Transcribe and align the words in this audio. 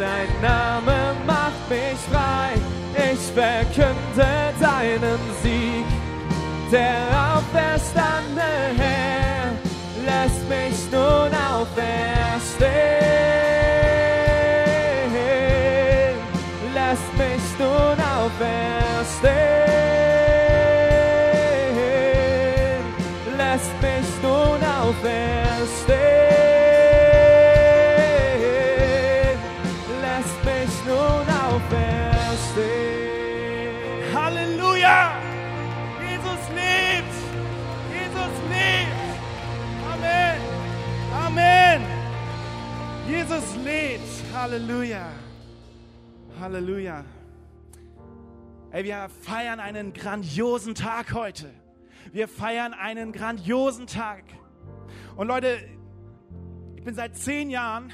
dein 0.00 0.28
Name 0.40 1.14
macht 1.26 1.68
mich 1.68 2.00
frei. 2.10 2.54
Ich 3.12 3.20
verkünde 3.32 4.30
deinen 4.58 5.20
Sieg. 5.42 5.84
Der 6.72 6.96
auferstandene 7.34 8.72
Herr 8.76 9.52
lässt 10.06 10.48
mich 10.48 10.90
nun 10.90 11.30
auferstehen. 11.34 12.09
Halleluja! 44.60 45.08
Halleluja! 46.38 47.04
Ey, 48.72 48.84
wir 48.84 49.08
feiern 49.08 49.58
einen 49.58 49.94
grandiosen 49.94 50.74
Tag 50.74 51.14
heute. 51.14 51.50
Wir 52.12 52.28
feiern 52.28 52.74
einen 52.74 53.12
grandiosen 53.12 53.86
Tag. 53.86 54.24
Und 55.16 55.28
Leute, 55.28 55.66
ich 56.76 56.84
bin 56.84 56.94
seit 56.94 57.16
zehn 57.16 57.48
Jahren 57.48 57.90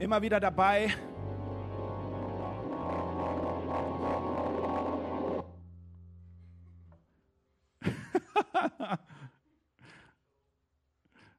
immer 0.00 0.20
wieder 0.20 0.40
dabei, 0.40 0.92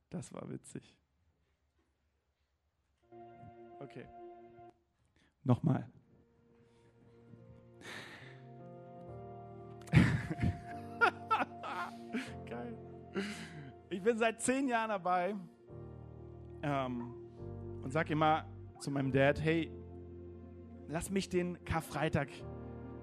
Das 0.10 0.34
war 0.34 0.50
witzig. 0.50 0.96
Okay. 3.82 4.06
Nochmal. 5.44 5.90
Geil. 12.46 12.78
Ich 13.90 14.04
bin 14.04 14.20
seit 14.20 14.40
zehn 14.42 14.68
Jahren 14.68 14.90
dabei 14.90 15.36
ähm, 16.62 17.16
und 17.82 17.92
sage 17.92 18.14
immer 18.14 18.46
zu 18.80 18.92
meinem 18.92 19.12
Dad, 19.12 19.42
hey, 19.42 19.72
lass 20.88 21.10
mich 21.10 21.28
den 21.30 21.66
Karfreitag 21.66 22.30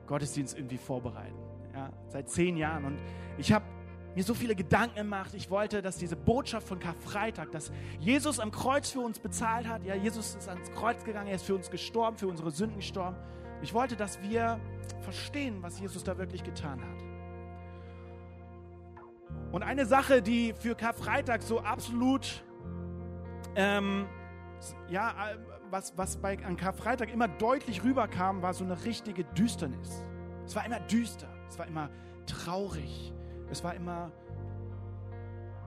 Gottesdienst 0.07 0.57
irgendwie 0.57 0.79
vorbereiten. 0.79 1.37
Ja, 1.75 1.93
seit 2.07 2.31
zehn 2.31 2.57
Jahren. 2.57 2.85
Und 2.85 2.99
ich 3.37 3.53
habe 3.53 3.65
mir 4.19 4.25
so 4.25 4.35
viele 4.35 4.57
Gedanken 4.57 4.97
gemacht. 4.97 5.33
Ich 5.35 5.49
wollte, 5.49 5.81
dass 5.81 5.97
diese 5.97 6.17
Botschaft 6.17 6.67
von 6.67 6.81
Karfreitag, 6.81 7.53
dass 7.53 7.71
Jesus 8.01 8.41
am 8.41 8.51
Kreuz 8.51 8.91
für 8.91 8.99
uns 8.99 9.21
bezahlt 9.21 9.69
hat. 9.69 9.85
Ja, 9.85 9.95
Jesus 9.95 10.35
ist 10.35 10.49
ans 10.49 10.73
Kreuz 10.73 11.05
gegangen, 11.05 11.29
er 11.29 11.37
ist 11.37 11.45
für 11.45 11.55
uns 11.55 11.71
gestorben, 11.71 12.17
für 12.17 12.27
unsere 12.27 12.51
Sünden 12.51 12.79
gestorben. 12.79 13.17
Ich 13.63 13.73
wollte, 13.75 13.95
dass 13.95 14.21
wir 14.21 14.59
verstehen, 15.03 15.63
was 15.63 15.79
Jesus 15.79 16.03
da 16.03 16.19
wirklich 16.19 16.43
getan 16.43 16.81
hat. 16.81 17.05
Und 19.53 19.63
eine 19.63 19.87
Sache, 19.87 20.21
die 20.21 20.53
für 20.53 20.75
Karfreitag 20.75 21.41
so 21.43 21.61
absolut, 21.61 22.43
ähm, 23.55 24.09
ja, 24.89 25.11
äh, 25.11 25.39
was, 25.71 25.97
was 25.97 26.17
bei, 26.17 26.45
an 26.45 26.57
Karfreitag 26.57 27.13
immer 27.13 27.29
deutlich 27.29 27.85
rüberkam, 27.85 28.43
war 28.43 28.53
so 28.53 28.65
eine 28.65 28.85
richtige 28.85 29.23
Düsternis. 29.23 30.03
Es 30.45 30.57
war 30.57 30.67
immer 30.67 30.81
düster, 30.81 31.29
es 31.49 31.57
war 31.57 31.69
immer 31.69 31.89
traurig, 32.27 33.15
es 33.51 33.63
war 33.65 33.75
immer, 33.75 34.13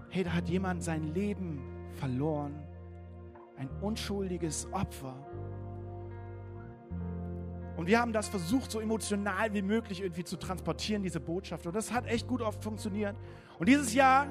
hey, 0.09 0.23
da 0.23 0.33
hat 0.33 0.47
jemand 0.49 0.83
sein 0.83 1.13
Leben 1.13 1.61
verloren, 1.93 2.55
ein 3.57 3.69
unschuldiges 3.81 4.67
Opfer. 4.71 5.15
Und 7.77 7.87
wir 7.87 7.99
haben 7.99 8.13
das 8.13 8.27
versucht, 8.27 8.71
so 8.71 8.79
emotional 8.79 9.53
wie 9.53 9.61
möglich 9.61 10.01
irgendwie 10.01 10.23
zu 10.23 10.37
transportieren, 10.37 11.01
diese 11.01 11.19
Botschaft. 11.19 11.65
Und 11.65 11.75
das 11.75 11.91
hat 11.91 12.05
echt 12.05 12.27
gut 12.27 12.41
oft 12.41 12.63
funktioniert. 12.63 13.15
Und 13.57 13.69
dieses 13.69 13.93
Jahr 13.93 14.27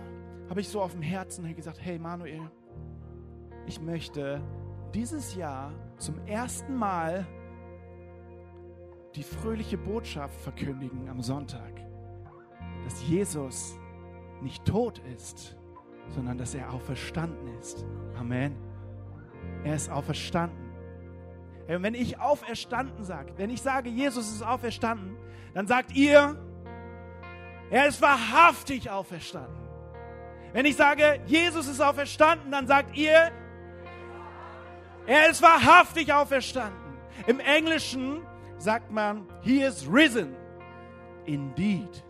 habe 0.48 0.60
ich 0.60 0.68
so 0.68 0.80
auf 0.80 0.92
dem 0.92 1.02
Herzen 1.02 1.52
gesagt, 1.54 1.78
hey 1.80 1.98
Manuel, 1.98 2.50
ich 3.66 3.80
möchte 3.80 4.42
dieses 4.94 5.34
Jahr 5.34 5.72
zum 5.98 6.18
ersten 6.26 6.76
Mal 6.76 7.26
die 9.14 9.22
fröhliche 9.22 9.78
Botschaft 9.78 10.40
verkündigen 10.40 11.08
am 11.08 11.20
Sonntag, 11.22 11.79
dass 12.90 13.06
Jesus 13.06 13.78
nicht 14.40 14.64
tot 14.64 15.00
ist, 15.14 15.56
sondern 16.08 16.38
dass 16.38 16.56
er 16.56 16.72
auferstanden 16.72 17.46
ist. 17.60 17.86
Amen. 18.18 18.56
Er 19.62 19.76
ist 19.76 19.88
auferstanden. 19.88 20.72
Hey, 21.68 21.76
und 21.76 21.84
wenn 21.84 21.94
ich 21.94 22.18
auferstanden 22.18 23.04
sage, 23.04 23.32
wenn 23.36 23.48
ich 23.48 23.62
sage, 23.62 23.90
Jesus 23.90 24.32
ist 24.32 24.42
auferstanden, 24.42 25.16
dann 25.54 25.68
sagt 25.68 25.94
ihr, 25.94 26.36
er 27.70 27.86
ist 27.86 28.02
wahrhaftig 28.02 28.90
auferstanden. 28.90 29.68
Wenn 30.52 30.66
ich 30.66 30.74
sage, 30.74 31.20
Jesus 31.26 31.68
ist 31.68 31.80
auferstanden, 31.80 32.50
dann 32.50 32.66
sagt 32.66 32.96
ihr, 32.96 33.30
er 35.06 35.30
ist 35.30 35.42
wahrhaftig 35.42 36.12
auferstanden. 36.12 36.96
Im 37.28 37.38
Englischen 37.38 38.26
sagt 38.58 38.90
man, 38.90 39.28
he 39.42 39.62
is 39.62 39.86
risen. 39.88 40.34
Indeed. 41.24 42.02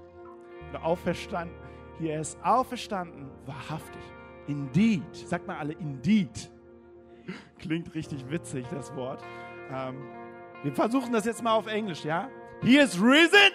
Auferstanden. 0.77 1.57
Hier 1.99 2.21
ist 2.21 2.39
auferstanden, 2.43 3.31
wahrhaftig. 3.47 4.03
Indeed. 4.47 5.03
Sagt 5.15 5.47
mal 5.47 5.59
alle, 5.59 5.75
indeed. 5.75 6.51
Klingt 7.59 7.95
richtig 7.95 8.29
witzig, 8.31 8.67
das 8.71 8.95
Wort. 8.97 9.23
Ähm, 9.73 9.97
wir 10.63 10.73
versuchen 10.73 11.13
das 11.13 11.25
jetzt 11.25 11.43
mal 11.43 11.53
auf 11.53 11.67
Englisch, 11.67 12.05
ja? 12.05 12.29
He 12.63 12.79
is 12.79 13.01
risen. 13.01 13.53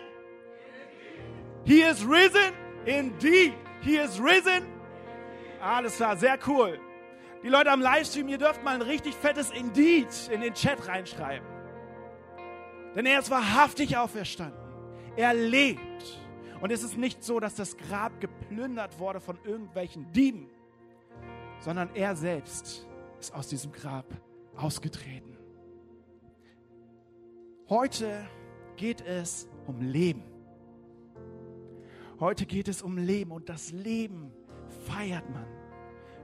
He 1.64 1.82
is 1.82 2.08
risen. 2.08 2.54
Indeed. 2.86 3.54
He 3.82 3.98
is 3.98 4.20
risen. 4.20 4.64
Alles 5.62 5.98
klar, 5.98 6.16
sehr 6.18 6.38
cool. 6.48 6.80
Die 7.44 7.50
Leute 7.50 7.72
am 7.72 7.82
Livestream, 7.82 8.28
ihr 8.28 8.38
dürft 8.38 8.64
mal 8.64 8.76
ein 8.76 8.82
richtig 8.82 9.14
fettes 9.16 9.52
Indeed 9.52 10.08
in 10.32 10.42
den 10.42 10.54
Chat 10.54 10.88
reinschreiben. 10.88 11.48
Denn 12.96 13.06
er 13.06 13.20
ist 13.20 13.30
wahrhaftig 13.30 13.98
auferstanden. 13.98 14.60
Er 15.16 15.34
lebt. 15.34 16.25
Und 16.62 16.72
es 16.72 16.84
ist 16.84 16.98
nicht 16.98 17.24
so, 17.24 17.40
dass 17.40 17.56
das 17.56 17.78
Grab 17.78 18.20
geplündert 18.22 19.00
wurde 19.00 19.20
von 19.20 19.38
irgendwelchen 19.44 20.12
Dieben, 20.12 20.50
sondern 21.60 21.90
er 21.96 22.16
selbst 22.16 22.88
ist 23.20 23.34
aus 23.34 23.48
diesem 23.48 23.72
Grab 23.72 24.06
ausgetreten. 24.56 25.38
Heute 27.70 28.28
geht 28.78 29.02
es 29.02 29.50
um 29.68 29.82
Leben. 29.82 30.24
Heute 32.20 32.46
geht 32.46 32.68
es 32.68 32.82
um 32.82 32.98
Leben 32.98 33.32
und 33.32 33.50
das 33.50 33.72
Leben 33.72 34.32
feiert 34.88 35.30
man. 35.30 35.46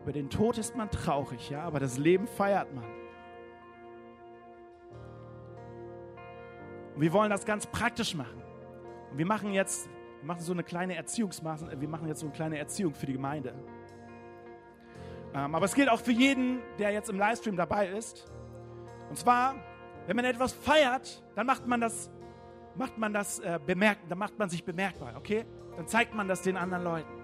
Über 0.04 0.14
den 0.14 0.30
Tod 0.30 0.58
ist 0.58 0.76
man 0.76 0.90
traurig, 0.90 1.50
ja, 1.50 1.64
aber 1.64 1.80
das 1.80 1.98
Leben 1.98 2.28
feiert 2.28 2.74
man. 2.74 2.86
Und 6.96 7.02
wir 7.02 7.14
wollen 7.14 7.30
das 7.30 7.46
ganz 7.46 7.68
praktisch 7.68 8.16
machen. 8.16 8.42
Und 9.12 9.18
wir 9.18 9.26
machen 9.26 9.54
jetzt, 9.54 9.90
wir 10.22 10.28
machen 10.28 10.42
so 10.42 10.54
eine 10.54 10.64
kleine 10.64 10.96
Erziehungsmaßnahme, 10.96 11.82
wir 11.82 11.90
machen 11.90 12.08
jetzt 12.08 12.20
so 12.20 12.28
eine 12.28 12.36
kleine 12.36 12.58
Erziehung 12.60 12.94
für 12.94 13.08
die 13.08 13.14
Gemeinde. 13.14 13.56
Ähm, 15.34 15.56
aber 15.56 15.66
es 15.66 15.74
gilt 15.74 15.90
auch 15.90 16.00
für 16.00 16.12
jeden, 16.12 16.60
der 16.78 16.92
jetzt 16.92 17.10
im 17.10 17.18
Livestream 17.18 17.56
dabei 17.56 17.88
ist. 17.88 18.32
Und 19.10 19.18
zwar, 19.18 19.56
wenn 20.06 20.16
man 20.16 20.26
etwas 20.26 20.54
feiert, 20.54 21.24
dann 21.36 21.48
macht 21.48 21.66
man 21.66 21.82
das, 21.82 22.12
macht 22.76 22.98
man 23.00 23.14
das 23.14 23.40
äh, 23.40 23.60
bemerkt, 23.66 24.02
dann 24.10 24.20
macht 24.20 24.38
man 24.38 24.50
sich 24.50 24.64
bemerkbar, 24.64 25.16
okay? 25.18 25.46
Dann 25.76 25.88
zeigt 25.88 26.14
man 26.14 26.28
das 26.28 26.44
den 26.44 26.56
anderen 26.56 26.84
Leuten. 26.84 27.21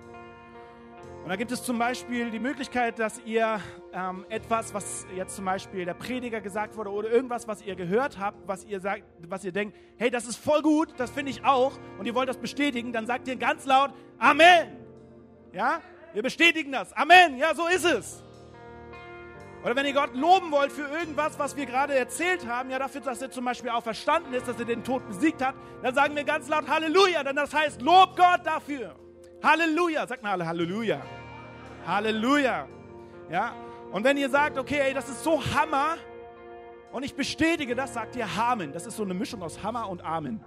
Und 1.28 1.32
da 1.32 1.36
gibt 1.36 1.52
es 1.52 1.62
zum 1.62 1.78
Beispiel 1.78 2.32
die 2.32 2.40
Möglichkeit, 2.40 3.00
dass 3.00 3.20
ihr 3.26 3.60
ähm, 3.92 4.26
etwas, 4.30 4.74
was 4.74 5.06
jetzt 5.14 5.36
zum 5.36 5.44
Beispiel 5.44 5.84
der 5.84 5.94
Prediger 5.94 6.40
gesagt 6.40 6.78
wurde 6.78 6.90
oder 6.90 7.12
irgendwas, 7.12 7.50
was 7.50 7.62
ihr 7.62 7.76
gehört 7.76 8.18
habt, 8.18 8.48
was 8.48 8.64
ihr 8.64 8.80
sagt, 8.80 9.04
was 9.28 9.44
ihr 9.44 9.52
denkt, 9.52 9.76
hey, 9.98 10.10
das 10.10 10.26
ist 10.26 10.38
voll 10.38 10.62
gut, 10.62 10.94
das 10.96 11.12
finde 11.12 11.32
ich 11.32 11.44
auch, 11.44 11.74
und 12.00 12.06
ihr 12.06 12.16
wollt 12.16 12.30
das 12.30 12.38
bestätigen, 12.38 12.94
dann 12.94 13.06
sagt 13.08 13.28
ihr 13.28 13.36
ganz 13.36 13.66
laut 13.66 13.92
Amen. 14.18 14.70
Ja? 15.52 15.82
Wir 16.14 16.24
bestätigen 16.24 16.72
das. 16.72 16.94
Amen. 16.94 17.38
Ja, 17.38 17.54
so 17.54 17.68
ist 17.68 17.84
es. 17.84 18.24
Oder 19.66 19.76
wenn 19.76 19.86
ihr 19.86 19.94
Gott 19.96 20.16
loben 20.16 20.50
wollt 20.52 20.72
für 20.72 20.88
irgendwas, 20.98 21.38
was 21.38 21.58
wir 21.58 21.66
gerade 21.66 21.94
erzählt 21.94 22.48
haben, 22.48 22.70
ja 22.70 22.80
dafür, 22.80 23.02
dass 23.02 23.22
er 23.22 23.32
zum 23.32 23.44
Beispiel 23.44 23.72
auch 23.72 23.84
verstanden 23.84 24.34
ist, 24.34 24.48
dass 24.48 24.58
er 24.60 24.66
den 24.66 24.82
Tod 24.82 25.06
besiegt 25.06 25.46
hat, 25.46 25.56
dann 25.84 25.94
sagen 25.94 26.16
wir 26.16 26.24
ganz 26.24 26.48
laut 26.48 26.70
Halleluja, 26.70 27.22
denn 27.26 27.36
das 27.36 27.54
heißt, 27.54 27.82
lob 27.82 28.16
Gott 28.16 28.46
dafür. 28.46 28.96
Halleluja, 29.44 30.08
sagt 30.08 30.24
mal 30.24 30.32
alle 30.32 30.48
Halleluja. 30.48 31.02
Halleluja. 31.88 32.68
Ja, 33.32 33.54
und 33.92 34.04
wenn 34.04 34.18
ihr 34.18 34.30
sagt, 34.30 34.58
okay, 34.58 34.80
ey, 34.80 34.94
das 34.94 35.10
ist 35.10 35.24
so 35.24 35.42
Hammer, 35.54 35.98
Und 36.92 37.04
ich 37.04 37.16
bestätige 37.16 37.76
das, 37.76 37.94
sagt 37.94 38.16
ihr 38.16 38.36
Hamen. 38.36 38.74
Das 38.74 38.86
ist 38.86 38.96
so 38.96 39.04
eine 39.04 39.14
Mischung 39.14 39.42
aus 39.44 39.62
Hammer 39.62 39.90
und 39.90 40.04
Amen. 40.04 40.40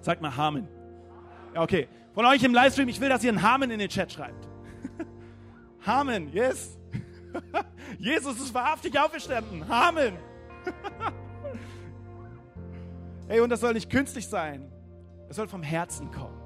Sagt 0.00 0.22
mal 0.22 0.36
Hamen. 0.36 0.68
Ja, 1.54 1.62
okay. 1.62 1.88
Von 2.14 2.24
euch 2.26 2.42
im 2.42 2.54
Livestream, 2.54 2.88
ich 2.88 3.00
will, 3.00 3.08
dass 3.08 3.22
ihr 3.22 3.30
einen 3.30 3.42
Hamen 3.42 3.70
in 3.70 3.78
den 3.78 3.88
Chat 3.88 4.12
schreibt. 4.12 4.48
Hamen, 5.86 6.32
yes. 6.32 6.78
Jesus 7.98 8.40
ist 8.40 8.54
wahrhaftig 8.54 8.98
auferstanden. 8.98 9.68
Hamen. 9.68 10.16
Ey, 13.28 13.40
und 13.40 13.50
das 13.50 13.60
soll 13.60 13.74
nicht 13.74 13.90
künstlich 13.90 14.28
sein. 14.28 14.70
Es 15.28 15.36
soll 15.36 15.48
vom 15.48 15.62
Herzen 15.62 16.10
kommen. 16.10 16.40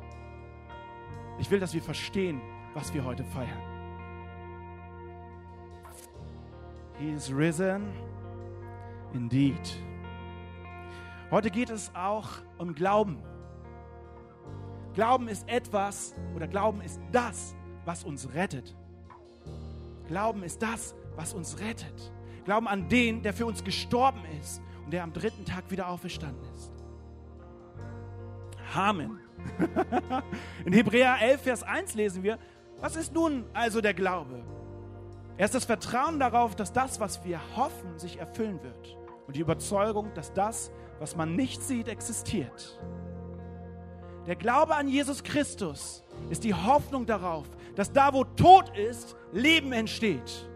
Ich 1.39 1.51
will, 1.51 1.61
dass 1.61 1.75
wir 1.75 1.83
verstehen, 1.83 2.41
was 2.75 2.93
wir 2.93 3.05
heute 3.05 3.25
feiern. 3.25 3.63
He 6.99 7.11
is 7.11 7.31
risen 7.33 7.93
indeed. 9.13 9.83
Heute 11.31 11.51
geht 11.51 11.71
es 11.71 11.91
auch 11.95 12.29
um 12.59 12.75
Glauben. 12.75 13.23
Glauben 14.95 15.29
ist 15.29 15.49
etwas 15.49 16.15
oder 16.37 16.47
Glauben 16.47 16.81
ist 16.81 17.01
das, 17.11 17.57
was 17.85 18.05
uns 18.05 18.33
rettet. 18.35 18.77
Glauben 20.07 20.43
ist 20.43 20.63
das, 20.63 20.95
was 21.17 21.35
uns 21.35 21.59
rettet. 21.59 22.13
Glauben 22.45 22.69
an 22.69 22.89
den, 22.89 23.23
der 23.23 23.33
für 23.33 23.47
uns 23.47 23.65
gestorben 23.65 24.21
ist 24.41 24.61
und 24.85 24.93
der 24.93 25.03
am 25.03 25.13
dritten 25.13 25.45
Tag 25.45 25.71
wieder 25.71 25.89
auferstanden 25.89 26.45
ist. 26.55 26.73
Amen. 28.75 29.19
In 30.65 30.73
Hebräer 30.73 31.17
11, 31.21 31.43
Vers 31.43 31.63
1 31.63 31.95
lesen 31.95 32.23
wir, 32.23 32.39
was 32.81 32.97
ist 32.97 33.13
nun 33.13 33.45
also 33.53 33.81
der 33.81 33.95
Glaube? 33.95 34.43
Er 35.37 35.47
ist 35.47 35.55
das 35.55 35.65
Vertrauen 35.65 36.21
darauf, 36.21 36.55
dass 36.55 36.73
das, 36.73 37.01
was 37.01 37.25
wir 37.25 37.41
hoffen, 37.57 37.99
sich 37.99 38.19
erfüllen 38.19 38.63
wird. 38.63 38.97
Und 39.27 39.37
die 39.37 39.41
Überzeugung, 39.41 40.13
dass 40.15 40.33
das, 40.33 40.71
was 41.01 41.17
man 41.17 41.35
nicht 41.35 41.63
sieht, 41.63 41.89
existiert. 41.89 42.81
Der 44.27 44.37
Glaube 44.37 44.75
an 44.75 44.89
Jesus 44.89 45.23
Christus 45.23 46.05
ist 46.31 46.45
die 46.45 46.55
Hoffnung 46.55 47.05
darauf, 47.05 47.47
dass 47.75 47.93
da, 47.93 48.13
wo 48.13 48.25
Tod 48.25 48.77
ist, 48.77 49.17
Leben 49.33 49.73
entsteht. 49.73 50.49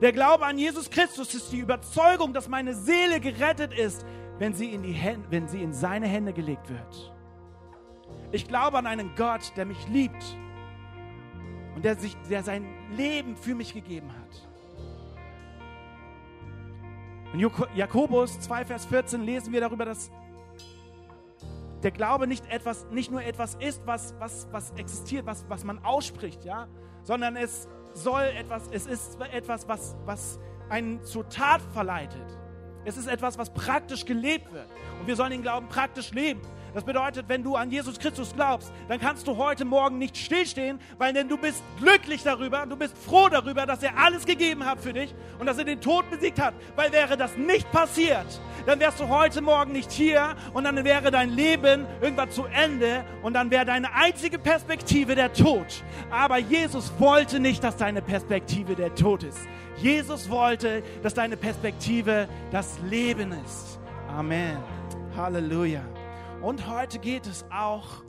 Der 0.00 0.12
Glaube 0.12 0.46
an 0.46 0.58
Jesus 0.58 0.88
Christus 0.88 1.34
ist 1.34 1.50
die 1.50 1.58
Überzeugung, 1.58 2.32
dass 2.32 2.48
meine 2.48 2.74
Seele 2.74 3.20
gerettet 3.20 3.76
ist, 3.76 4.06
wenn 4.38 4.54
sie 4.54 4.72
in, 4.72 4.84
die 4.84 4.92
Hände, 4.92 5.26
wenn 5.30 5.48
sie 5.48 5.60
in 5.60 5.72
seine 5.72 6.06
Hände 6.06 6.32
gelegt 6.32 6.70
wird. 6.70 7.12
Ich 8.30 8.46
glaube 8.46 8.78
an 8.78 8.86
einen 8.86 9.14
Gott, 9.16 9.52
der 9.56 9.66
mich 9.66 9.88
liebt 9.88 10.36
und 11.78 11.84
der, 11.84 11.94
sich, 11.94 12.16
der 12.28 12.42
sein 12.42 12.66
Leben 12.96 13.36
für 13.36 13.54
mich 13.54 13.72
gegeben 13.72 14.10
hat. 14.10 14.48
In 17.32 17.38
Jakobus 17.76 18.40
2, 18.40 18.64
Vers 18.64 18.86
14 18.86 19.22
lesen 19.22 19.52
wir 19.52 19.60
darüber, 19.60 19.84
dass 19.84 20.10
der 21.84 21.92
Glaube 21.92 22.26
nicht, 22.26 22.44
etwas, 22.50 22.84
nicht 22.90 23.12
nur 23.12 23.22
etwas 23.22 23.54
ist, 23.54 23.80
was, 23.84 24.12
was, 24.18 24.48
was 24.50 24.72
existiert, 24.72 25.24
was, 25.24 25.44
was 25.48 25.62
man 25.62 25.78
ausspricht, 25.84 26.44
ja, 26.44 26.66
sondern 27.04 27.36
es 27.36 27.68
soll 27.94 28.22
etwas, 28.22 28.64
es 28.72 28.86
ist 28.86 29.20
etwas, 29.20 29.68
was, 29.68 29.94
was 30.04 30.40
einen 30.70 31.04
zur 31.04 31.28
Tat 31.28 31.62
verleitet. 31.72 32.26
Es 32.86 32.96
ist 32.96 33.06
etwas, 33.06 33.38
was 33.38 33.54
praktisch 33.54 34.04
gelebt 34.04 34.52
wird. 34.52 34.66
Und 34.98 35.06
wir 35.06 35.14
sollen 35.14 35.30
den 35.30 35.42
Glauben 35.42 35.68
praktisch 35.68 36.10
leben. 36.10 36.40
Das 36.74 36.84
bedeutet, 36.84 37.28
wenn 37.28 37.42
du 37.42 37.56
an 37.56 37.70
Jesus 37.70 37.98
Christus 37.98 38.32
glaubst, 38.34 38.72
dann 38.88 39.00
kannst 39.00 39.26
du 39.26 39.36
heute 39.36 39.64
Morgen 39.64 39.98
nicht 39.98 40.16
stillstehen, 40.16 40.80
weil 40.98 41.12
denn 41.12 41.28
du 41.28 41.36
bist 41.36 41.62
glücklich 41.78 42.22
darüber, 42.22 42.66
du 42.66 42.76
bist 42.76 42.96
froh 42.96 43.28
darüber, 43.28 43.66
dass 43.66 43.82
er 43.82 43.96
alles 43.98 44.26
gegeben 44.26 44.64
hat 44.64 44.80
für 44.80 44.92
dich 44.92 45.14
und 45.38 45.46
dass 45.46 45.58
er 45.58 45.64
den 45.64 45.80
Tod 45.80 46.10
besiegt 46.10 46.40
hat. 46.40 46.54
Weil 46.76 46.92
wäre 46.92 47.16
das 47.16 47.36
nicht 47.36 47.70
passiert, 47.72 48.40
dann 48.66 48.80
wärst 48.80 49.00
du 49.00 49.08
heute 49.08 49.40
Morgen 49.40 49.72
nicht 49.72 49.90
hier 49.90 50.36
und 50.52 50.64
dann 50.64 50.84
wäre 50.84 51.10
dein 51.10 51.30
Leben 51.30 51.86
irgendwann 52.00 52.30
zu 52.30 52.44
Ende 52.44 53.04
und 53.22 53.34
dann 53.34 53.50
wäre 53.50 53.64
deine 53.64 53.92
einzige 53.94 54.38
Perspektive 54.38 55.14
der 55.14 55.32
Tod. 55.32 55.66
Aber 56.10 56.38
Jesus 56.38 56.92
wollte 56.98 57.40
nicht, 57.40 57.64
dass 57.64 57.76
deine 57.76 58.02
Perspektive 58.02 58.74
der 58.74 58.94
Tod 58.94 59.22
ist. 59.22 59.38
Jesus 59.78 60.28
wollte, 60.28 60.82
dass 61.02 61.14
deine 61.14 61.36
Perspektive 61.36 62.28
das 62.50 62.78
Leben 62.80 63.32
ist. 63.44 63.78
Amen. 64.08 64.58
Halleluja. 65.16 65.82
Und 66.42 66.68
heute 66.68 66.98
geht 66.98 67.26
es 67.26 67.44
auch 67.50 68.02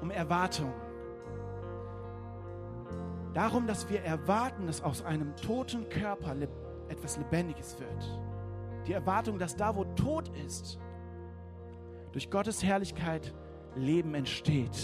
um 0.00 0.10
Erwartung. 0.10 0.72
Darum, 3.32 3.66
dass 3.66 3.88
wir 3.88 4.02
erwarten, 4.02 4.66
dass 4.66 4.82
aus 4.82 5.04
einem 5.04 5.36
toten 5.36 5.88
Körper 5.88 6.34
etwas 6.88 7.18
Lebendiges 7.18 7.78
wird. 7.78 8.20
Die 8.86 8.92
Erwartung, 8.92 9.38
dass 9.38 9.56
da, 9.56 9.76
wo 9.76 9.84
Tod 9.84 10.30
ist, 10.44 10.80
durch 12.12 12.30
Gottes 12.30 12.64
Herrlichkeit 12.64 13.34
Leben 13.74 14.14
entsteht. 14.14 14.76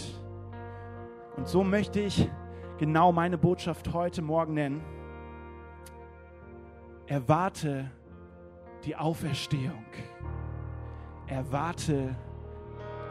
Und 1.35 1.47
so 1.47 1.63
möchte 1.63 1.99
ich 1.99 2.29
genau 2.77 3.11
meine 3.11 3.37
Botschaft 3.37 3.91
heute 3.91 4.21
Morgen 4.21 4.53
nennen. 4.53 4.83
Erwarte 7.07 7.91
die 8.85 8.95
Auferstehung. 8.95 9.85
Erwarte 11.27 12.15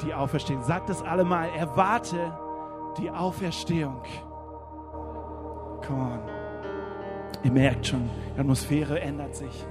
die 0.00 0.14
Auferstehung. 0.14 0.62
Sagt 0.62 0.90
es 0.90 1.02
alle 1.02 1.24
mal, 1.24 1.48
erwarte 1.50 2.32
die 2.98 3.10
Auferstehung. 3.10 4.02
Come 5.86 6.02
on. 6.02 6.20
Ihr 7.44 7.52
merkt 7.52 7.86
schon, 7.86 8.08
die 8.34 8.40
Atmosphäre 8.40 9.00
ändert 9.00 9.34
sich. 9.34 9.66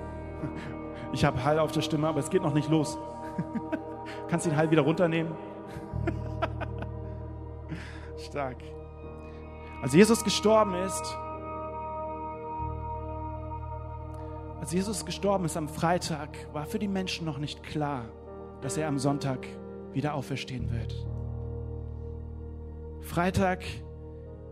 Ich 1.14 1.24
habe 1.24 1.44
Hall 1.44 1.60
auf 1.60 1.72
der 1.72 1.82
Stimme, 1.82 2.08
aber 2.08 2.20
es 2.20 2.30
geht 2.30 2.42
noch 2.42 2.54
nicht 2.54 2.70
los. 2.70 2.98
Kannst 4.28 4.46
den 4.46 4.56
Hall 4.56 4.72
wieder 4.72 4.82
runternehmen? 4.82 5.34
Stark. 8.18 8.58
Als 9.82 9.94
Jesus 9.94 10.24
gestorben 10.24 10.76
ist, 10.76 11.18
als 14.60 14.72
Jesus 14.72 15.06
gestorben 15.06 15.46
ist 15.46 15.58
am 15.58 15.68
Freitag, 15.68 16.30
war 16.54 16.66
für 16.66 16.78
die 16.78 16.88
Menschen 16.88 17.26
noch 17.26 17.40
nicht 17.40 17.64
klar, 17.64 18.06
dass 18.62 18.78
er 18.78 18.88
am 18.88 19.00
Sonntag 19.00 19.48
wieder 19.94 20.14
auferstehen 20.14 20.72
wird. 20.72 20.96
Freitag 23.02 23.64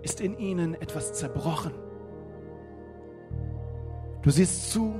ist 0.01 0.21
in 0.21 0.37
ihnen 0.37 0.73
etwas 0.75 1.13
zerbrochen. 1.13 1.73
Du 4.21 4.31
siehst 4.31 4.71
zu, 4.71 4.95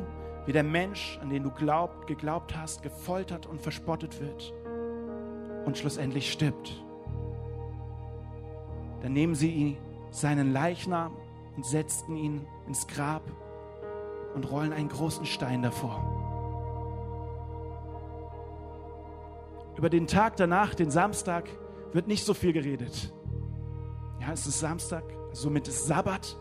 wie 0.46 0.54
der 0.54 0.64
Mensch, 0.64 1.20
an 1.22 1.30
den 1.30 1.44
du 1.44 1.52
glaubt, 1.52 2.08
geglaubt 2.08 2.56
hast, 2.56 2.82
gefoltert 2.84 3.46
und 3.46 3.62
verspottet 3.62 4.22
wird 4.22 4.54
und 5.66 5.78
schlussendlich 5.78 6.32
stirbt. 6.32 6.84
Dann 9.02 9.14
nehmen 9.14 9.36
sie 9.36 9.78
seinen 10.12 10.52
Leichnam 10.52 11.16
und 11.56 11.66
setzten 11.66 12.16
ihn 12.16 12.48
ins 12.68 12.88
Grab 12.88 13.24
und 14.36 14.50
rollen 14.50 14.74
einen 14.74 14.90
großen 14.90 15.26
Stein 15.26 15.62
davor. 15.62 16.19
Über 19.80 19.90
den 19.90 20.08
Tag 20.08 20.36
danach, 20.36 20.76
den 20.76 20.92
Samstag, 20.92 21.48
wird 21.94 22.06
nicht 22.06 22.26
so 22.26 22.34
viel 22.34 22.52
geredet. 22.52 23.14
Ja, 24.20 24.34
es 24.34 24.46
ist 24.46 24.60
Samstag, 24.60 25.06
somit 25.32 25.70
ist 25.70 25.88
Sabbat. 25.88 26.36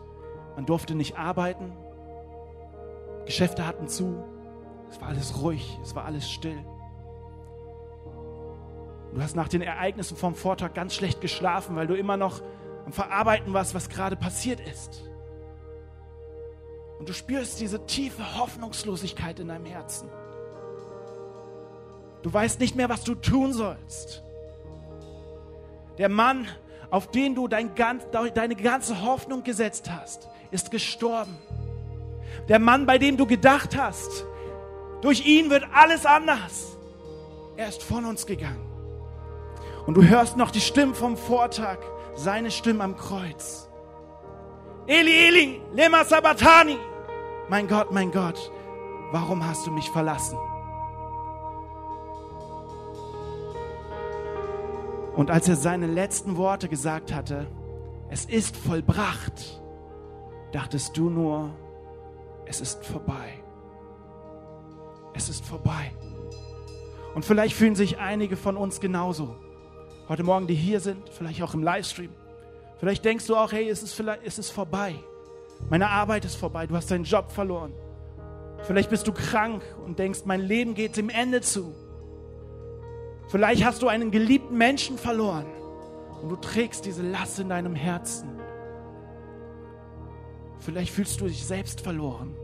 Man 0.57 0.65
durfte 0.65 0.93
nicht 0.93 1.17
arbeiten. 1.17 1.71
Geschäfte 3.25 3.65
hatten 3.65 3.87
zu. 3.87 4.21
Es 4.89 4.99
war 4.99 5.07
alles 5.07 5.41
ruhig, 5.41 5.79
es 5.81 5.95
war 5.95 6.03
alles 6.03 6.29
still. 6.29 6.65
Du 9.13 9.21
hast 9.21 9.37
nach 9.37 9.47
den 9.47 9.61
Ereignissen 9.61 10.17
vom 10.17 10.35
Vortag 10.35 10.73
ganz 10.73 10.93
schlecht 10.93 11.21
geschlafen, 11.21 11.77
weil 11.77 11.87
du 11.87 11.95
immer 11.95 12.17
noch 12.17 12.41
am 12.85 12.91
Verarbeiten 12.91 13.53
warst, 13.53 13.73
was 13.73 13.87
gerade 13.87 14.17
passiert 14.17 14.59
ist. 14.59 15.09
Und 16.99 17.07
du 17.07 17.13
spürst 17.13 17.61
diese 17.61 17.85
tiefe 17.85 18.37
Hoffnungslosigkeit 18.37 19.39
in 19.39 19.47
deinem 19.47 19.65
Herzen. 19.65 20.09
Du 22.21 22.33
weißt 22.33 22.59
nicht 22.59 22.75
mehr, 22.75 22.89
was 22.89 23.03
du 23.03 23.15
tun 23.15 23.53
sollst. 23.53 24.23
Der 25.97 26.09
Mann, 26.09 26.47
auf 26.89 27.11
den 27.11 27.35
du 27.35 27.47
dein 27.47 27.75
ganz, 27.75 28.03
deine 28.11 28.55
ganze 28.55 29.01
Hoffnung 29.03 29.43
gesetzt 29.43 29.89
hast, 29.91 30.27
ist 30.51 30.71
gestorben. 30.71 31.37
Der 32.47 32.59
Mann, 32.59 32.85
bei 32.85 32.97
dem 32.97 33.17
du 33.17 33.25
gedacht 33.25 33.77
hast, 33.77 34.25
durch 35.01 35.25
ihn 35.25 35.49
wird 35.49 35.65
alles 35.73 36.05
anders. 36.05 36.77
Er 37.55 37.69
ist 37.69 37.83
von 37.83 38.05
uns 38.05 38.25
gegangen. 38.25 38.65
Und 39.85 39.95
du 39.95 40.03
hörst 40.03 40.37
noch 40.37 40.51
die 40.51 40.61
Stimmen 40.61 40.95
vom 40.95 41.17
Vortag, 41.17 41.77
seine 42.15 42.51
Stimme 42.51 42.83
am 42.83 42.95
Kreuz. 42.95 43.69
Eli, 44.87 45.27
Eli, 45.27 45.61
lema 45.73 46.03
sabatani. 46.03 46.77
Mein 47.49 47.67
Gott, 47.67 47.91
mein 47.91 48.11
Gott, 48.11 48.51
warum 49.11 49.45
hast 49.45 49.65
du 49.67 49.71
mich 49.71 49.89
verlassen? 49.89 50.37
Und 55.15 55.31
als 55.31 55.47
er 55.47 55.55
seine 55.55 55.87
letzten 55.87 56.37
Worte 56.37 56.69
gesagt 56.69 57.13
hatte, 57.13 57.47
es 58.09 58.25
ist 58.25 58.55
vollbracht, 58.55 59.61
dachtest 60.51 60.97
du 60.97 61.09
nur, 61.09 61.51
es 62.45 62.61
ist 62.61 62.85
vorbei. 62.85 63.43
es 65.13 65.27
ist 65.27 65.45
vorbei. 65.45 65.91
Und 67.13 67.25
vielleicht 67.25 67.55
fühlen 67.55 67.75
sich 67.75 67.99
einige 67.99 68.37
von 68.37 68.55
uns 68.55 68.79
genauso. 68.79 69.35
Heute 70.07 70.23
Morgen, 70.23 70.47
die 70.47 70.55
hier 70.55 70.79
sind, 70.79 71.09
vielleicht 71.09 71.43
auch 71.43 71.53
im 71.53 71.61
Livestream. 71.61 72.11
Vielleicht 72.77 73.03
denkst 73.03 73.27
du 73.27 73.35
auch, 73.35 73.51
hey, 73.51 73.69
es 73.69 73.83
ist, 73.83 73.93
vielleicht, 73.93 74.21
es 74.25 74.39
ist 74.39 74.51
vorbei. 74.51 74.95
Meine 75.69 75.89
Arbeit 75.89 76.23
ist 76.23 76.35
vorbei. 76.35 76.65
Du 76.65 76.75
hast 76.75 76.89
deinen 76.89 77.03
Job 77.03 77.31
verloren. 77.31 77.73
Vielleicht 78.63 78.89
bist 78.89 79.07
du 79.07 79.11
krank 79.11 79.61
und 79.85 79.99
denkst, 79.99 80.21
mein 80.25 80.41
Leben 80.41 80.73
geht 80.73 80.95
dem 80.97 81.09
Ende 81.09 81.41
zu. 81.41 81.73
Vielleicht 83.29 83.63
hast 83.63 83.83
du 83.83 83.87
einen 83.87 84.09
geliebten 84.09 84.57
Menschen 84.57 84.97
verloren 84.97 85.45
und 86.23 86.29
du 86.29 86.35
trägst 86.35 86.85
diese 86.85 87.03
Last 87.03 87.37
in 87.39 87.49
deinem 87.49 87.75
Herzen. 87.75 88.27
Vielleicht 90.57 90.91
fühlst 90.91 91.21
du 91.21 91.27
dich 91.27 91.45
selbst 91.45 91.81
verloren. 91.81 92.35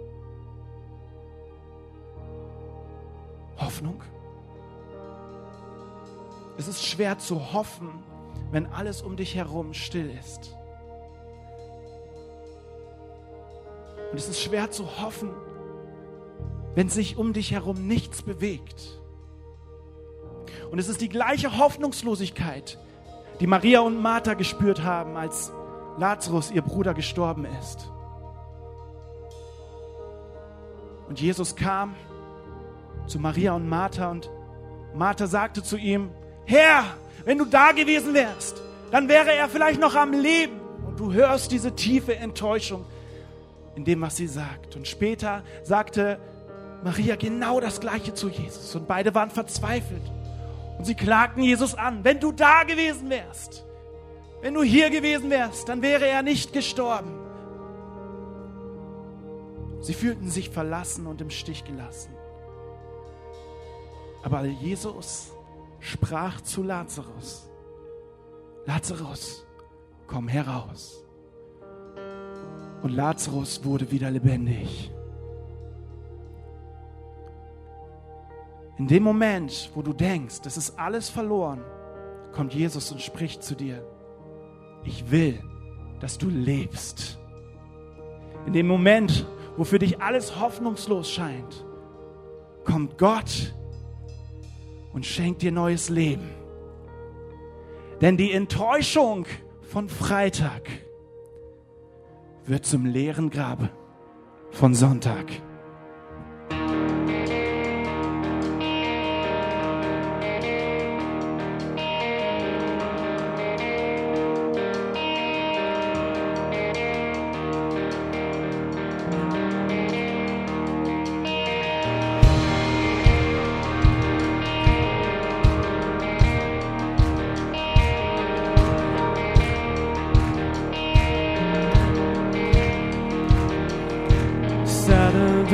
Hoffnung? 3.57 4.03
Es 6.59 6.67
ist 6.67 6.85
schwer 6.85 7.17
zu 7.17 7.51
hoffen, 7.51 7.89
wenn 8.51 8.67
alles 8.67 9.01
um 9.01 9.15
dich 9.15 9.33
herum 9.35 9.73
still 9.73 10.09
ist. 10.19 10.55
Und 14.11 14.19
es 14.19 14.29
ist 14.29 14.39
schwer 14.39 14.69
zu 14.69 15.01
hoffen, 15.01 15.31
wenn 16.75 16.89
sich 16.89 17.17
um 17.17 17.33
dich 17.33 17.53
herum 17.53 17.87
nichts 17.87 18.21
bewegt. 18.21 19.01
Und 20.75 20.79
es 20.79 20.89
ist 20.89 20.99
die 20.99 21.07
gleiche 21.07 21.57
Hoffnungslosigkeit, 21.57 22.77
die 23.39 23.47
Maria 23.47 23.79
und 23.79 24.01
Martha 24.01 24.33
gespürt 24.33 24.83
haben, 24.83 25.15
als 25.15 25.53
Lazarus, 25.97 26.51
ihr 26.51 26.61
Bruder, 26.61 26.93
gestorben 26.93 27.47
ist. 27.61 27.89
Und 31.07 31.21
Jesus 31.21 31.55
kam 31.55 31.95
zu 33.07 33.19
Maria 33.19 33.53
und 33.53 33.69
Martha 33.69 34.11
und 34.11 34.29
Martha 34.93 35.27
sagte 35.27 35.63
zu 35.63 35.77
ihm, 35.77 36.09
Herr, 36.43 36.83
wenn 37.23 37.37
du 37.37 37.45
da 37.45 37.71
gewesen 37.71 38.13
wärst, 38.13 38.61
dann 38.91 39.07
wäre 39.07 39.31
er 39.31 39.47
vielleicht 39.47 39.79
noch 39.79 39.95
am 39.95 40.11
Leben. 40.11 40.59
Und 40.85 40.99
du 40.99 41.13
hörst 41.13 41.53
diese 41.53 41.73
tiefe 41.73 42.17
Enttäuschung 42.17 42.83
in 43.77 43.85
dem, 43.85 44.01
was 44.01 44.17
sie 44.17 44.27
sagt. 44.27 44.75
Und 44.75 44.89
später 44.89 45.41
sagte 45.63 46.19
Maria 46.83 47.15
genau 47.15 47.61
das 47.61 47.79
Gleiche 47.79 48.13
zu 48.13 48.27
Jesus. 48.27 48.75
Und 48.75 48.89
beide 48.89 49.15
waren 49.15 49.29
verzweifelt. 49.29 50.01
Und 50.77 50.85
sie 50.85 50.95
klagten 50.95 51.43
Jesus 51.43 51.75
an, 51.75 52.03
wenn 52.03 52.19
du 52.19 52.31
da 52.31 52.63
gewesen 52.63 53.09
wärst, 53.09 53.65
wenn 54.41 54.53
du 54.53 54.63
hier 54.63 54.89
gewesen 54.89 55.29
wärst, 55.29 55.69
dann 55.69 55.81
wäre 55.81 56.07
er 56.07 56.21
nicht 56.21 56.53
gestorben. 56.53 57.19
Sie 59.79 59.93
fühlten 59.93 60.29
sich 60.29 60.49
verlassen 60.49 61.07
und 61.07 61.21
im 61.21 61.29
Stich 61.29 61.63
gelassen. 61.63 62.15
Aber 64.23 64.43
Jesus 64.45 65.31
sprach 65.79 66.41
zu 66.41 66.63
Lazarus, 66.63 67.47
Lazarus, 68.65 69.45
komm 70.07 70.27
heraus. 70.27 71.03
Und 72.81 72.91
Lazarus 72.91 73.63
wurde 73.63 73.91
wieder 73.91 74.09
lebendig. 74.09 74.91
In 78.77 78.87
dem 78.87 79.03
Moment, 79.03 79.71
wo 79.73 79.81
du 79.81 79.93
denkst, 79.93 80.41
das 80.41 80.57
ist 80.57 80.77
alles 80.77 81.09
verloren, 81.09 81.63
kommt 82.33 82.53
Jesus 82.53 82.91
und 82.91 83.01
spricht 83.01 83.41
zu 83.41 83.55
dir. 83.55 83.85
Ich 84.83 85.09
will, 85.11 85.41
dass 85.99 86.17
du 86.17 86.27
lebst. 86.29 87.17
In 88.45 88.53
dem 88.53 88.67
Moment, 88.67 89.25
wo 89.55 89.63
für 89.63 89.79
dich 89.79 90.01
alles 90.01 90.39
hoffnungslos 90.39 91.09
scheint, 91.09 91.65
kommt 92.65 92.97
Gott 92.97 93.55
und 94.93 95.05
schenkt 95.05 95.41
dir 95.41 95.51
neues 95.51 95.89
Leben. 95.89 96.29
Denn 98.01 98.17
die 98.17 98.33
Enttäuschung 98.33 99.25
von 99.61 99.87
Freitag 99.87 100.69
wird 102.45 102.65
zum 102.65 102.85
leeren 102.85 103.29
Grabe 103.29 103.69
von 104.51 104.73
Sonntag. 104.73 105.25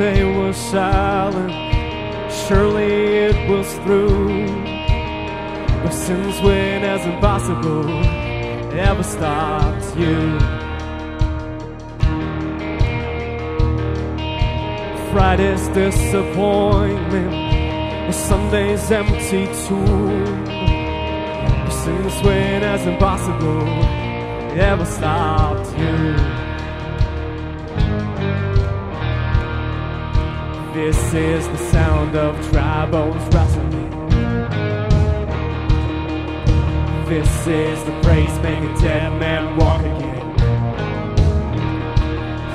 Saturday 0.02 0.24
were 0.36 0.52
silent, 0.52 1.52
surely 2.48 3.18
it 3.28 3.48
was 3.48 3.72
through. 3.84 4.48
But 5.80 5.92
since 5.92 6.40
when 6.40 6.82
has 6.82 7.06
impossible 7.06 7.88
ever 8.76 9.04
stopped 9.04 9.96
you? 9.96 10.40
Friday's 15.12 15.68
disappointment, 15.68 17.32
and 17.32 18.12
Sunday's 18.12 18.90
empty 18.90 19.46
tomb. 19.68 20.44
But 21.64 21.70
since 21.70 22.22
when 22.24 22.62
has 22.62 22.84
impossible 22.88 23.68
ever 24.58 24.84
stopped 24.84 25.78
you? 25.78 26.31
This 30.74 31.12
is 31.12 31.46
the 31.48 31.58
sound 31.58 32.16
of 32.16 32.34
dry 32.50 32.90
bones 32.90 33.22
wrestling. 33.34 33.90
This 37.06 37.46
is 37.46 37.84
the 37.84 37.92
praise 38.02 38.38
make 38.38 38.64
a 38.64 38.80
dead 38.80 39.20
man 39.20 39.58
walk 39.58 39.82
again. 39.82 40.22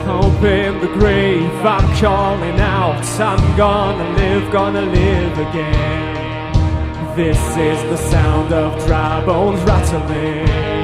Open 0.10 0.82
the 0.82 0.92
grave, 0.98 1.44
I'm 1.64 1.96
calling 2.02 2.60
out. 2.60 3.06
I'm 3.20 3.56
gonna 3.56 4.10
live, 4.18 4.52
gonna 4.52 4.82
live 4.82 5.38
again. 5.38 7.16
This 7.16 7.38
is 7.38 7.84
the 7.84 7.98
sound 7.98 8.52
of 8.52 8.84
dry 8.88 9.24
bones 9.28 9.62
rattling. 9.62 10.77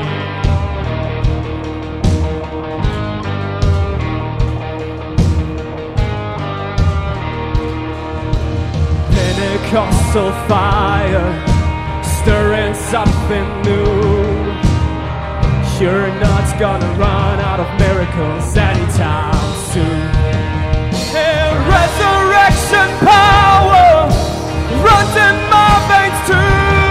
Pentecostal 9.73 10.31
fire, 10.47 11.45
stirring 12.03 12.75
something 12.75 13.61
new. 13.63 14.03
You're 15.81 16.13
not 16.19 16.59
gonna 16.59 16.93
run 16.93 17.39
out 17.39 17.59
of 17.59 17.79
miracles 17.79 18.55
anytime 18.55 19.33
soon. 19.71 20.11
And 21.15 21.57
resurrection 21.73 22.87
power 22.99 24.09
runs 24.85 25.15
in 25.27 25.35
my 25.49 25.73
veins 25.89 26.27
too. 26.27 26.82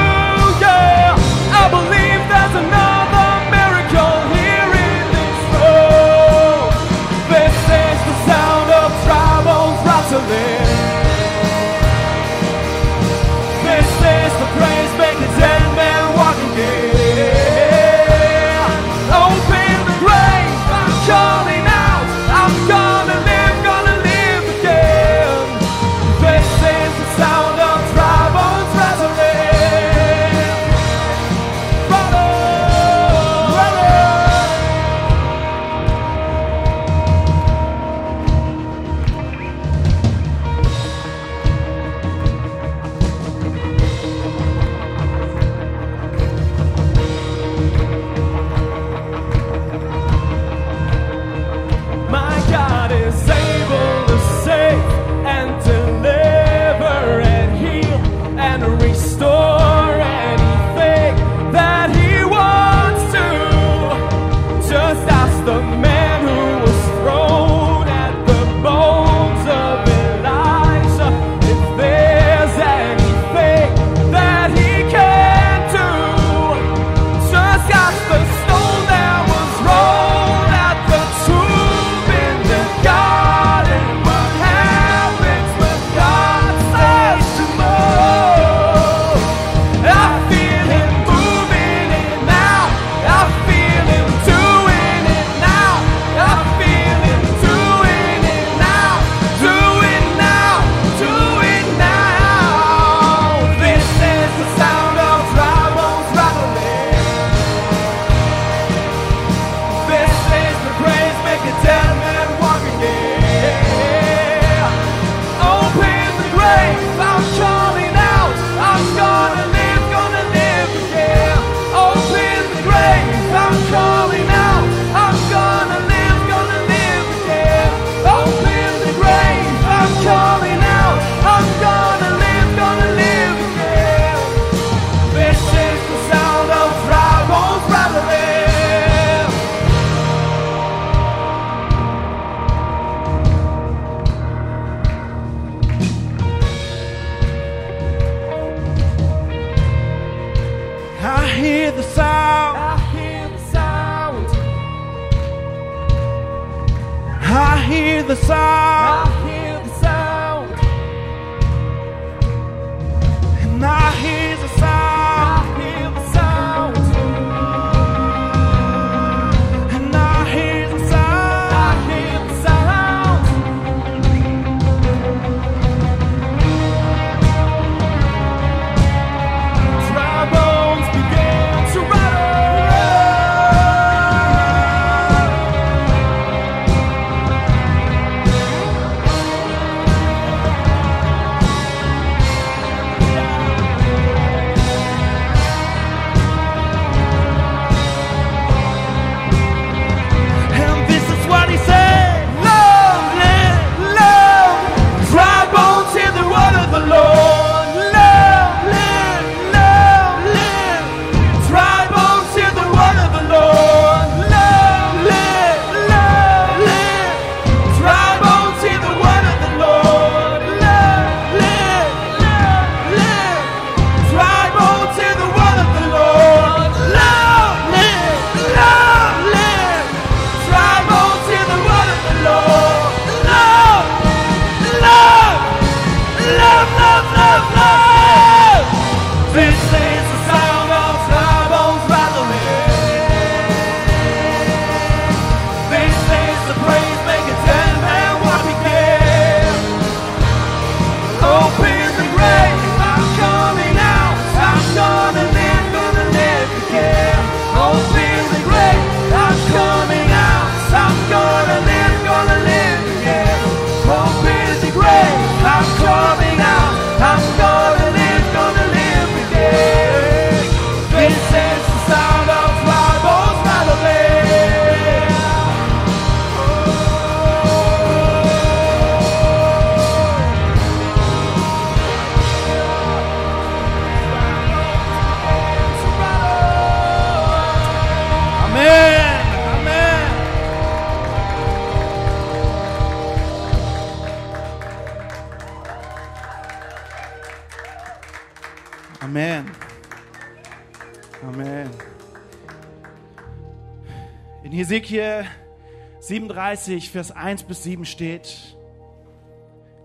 37, 306.55 306.91
Vers 306.91 307.11
1 307.13 307.45
bis 307.45 307.63
7 307.63 307.87
steht, 307.87 308.59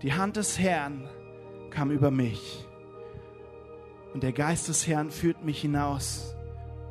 die 0.02 0.12
Hand 0.12 0.36
des 0.36 0.58
Herrn 0.58 1.08
kam 1.70 1.90
über 1.90 2.10
mich 2.10 2.66
und 4.12 4.22
der 4.22 4.32
Geist 4.32 4.68
des 4.68 4.86
Herrn 4.86 5.10
führt 5.10 5.42
mich 5.42 5.62
hinaus 5.62 6.36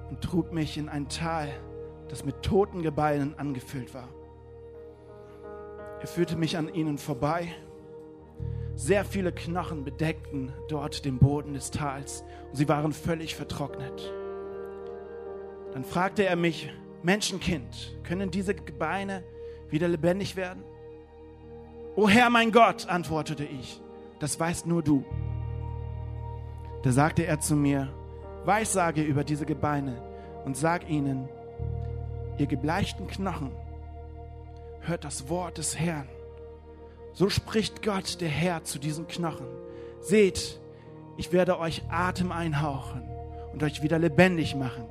und 0.09 0.21
trug 0.21 0.51
mich 0.51 0.79
in 0.79 0.89
ein 0.89 1.09
Tal, 1.09 1.49
das 2.09 2.25
mit 2.25 2.41
toten 2.41 2.81
Gebeinen 2.81 3.37
angefüllt 3.37 3.93
war. 3.93 4.09
Er 6.01 6.07
führte 6.07 6.37
mich 6.37 6.57
an 6.57 6.73
ihnen 6.73 6.97
vorbei. 6.97 7.53
Sehr 8.73 9.05
viele 9.05 9.31
Knochen 9.31 9.83
bedeckten 9.83 10.53
dort 10.69 11.05
den 11.05 11.19
Boden 11.19 11.53
des 11.53 11.69
Tals 11.69 12.23
und 12.49 12.55
sie 12.55 12.67
waren 12.67 12.93
völlig 12.93 13.35
vertrocknet. 13.35 14.11
Dann 15.71 15.83
fragte 15.83 16.25
er 16.25 16.35
mich, 16.35 16.71
Menschenkind, 17.03 17.99
können 18.03 18.31
diese 18.31 18.55
Gebeine 18.55 19.23
wieder 19.69 19.88
lebendig 19.88 20.36
werden? 20.36 20.63
O 21.95 22.08
Herr 22.08 22.30
mein 22.30 22.51
Gott, 22.51 22.88
antwortete 22.88 23.43
ich, 23.43 23.82
das 24.19 24.39
weißt 24.39 24.67
nur 24.67 24.84
du. 24.84 25.03
Da 26.84 26.91
sagte 26.91 27.25
er 27.25 27.39
zu 27.39 27.56
mir, 27.56 27.89
Weissage 28.45 29.01
über 29.01 29.23
diese 29.23 29.45
Gebeine 29.45 30.01
und 30.45 30.56
sag 30.56 30.89
ihnen, 30.89 31.27
ihr 32.38 32.45
gebleichten 32.45 33.08
Knochen, 33.08 33.51
hört 34.82 35.03
das 35.03 35.27
Wort 35.27 35.58
des 35.58 35.80
Herrn. 35.80 36.08
So 37.13 37.30
spricht 37.30 37.82
Gott, 37.82 38.21
der 38.21 38.30
Herr, 38.30 38.63
zu 38.63 38.77
diesen 38.77 39.08
Knochen. 39.08 39.47
Seht, 39.99 40.60
ich 41.17 41.34
werde 41.34 41.60
euch 41.60 41.82
Atem 41.89 42.32
einhauchen 42.32 43.10
und 43.53 43.63
euch 43.63 43.82
wieder 43.82 43.97
lebendig 43.97 44.56
machen. 44.56 44.86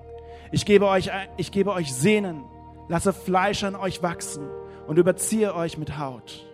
Ich 0.50 0.66
gebe 0.66 0.88
euch, 0.88 1.10
ich 1.36 1.52
gebe 1.52 1.72
euch 1.72 1.94
Sehnen, 1.94 2.42
lasse 2.88 3.12
Fleisch 3.12 3.62
an 3.62 3.76
euch 3.76 4.02
wachsen 4.02 4.48
und 4.86 4.98
überziehe 4.98 5.54
euch 5.54 5.78
mit 5.78 5.98
Haut. 5.98 6.46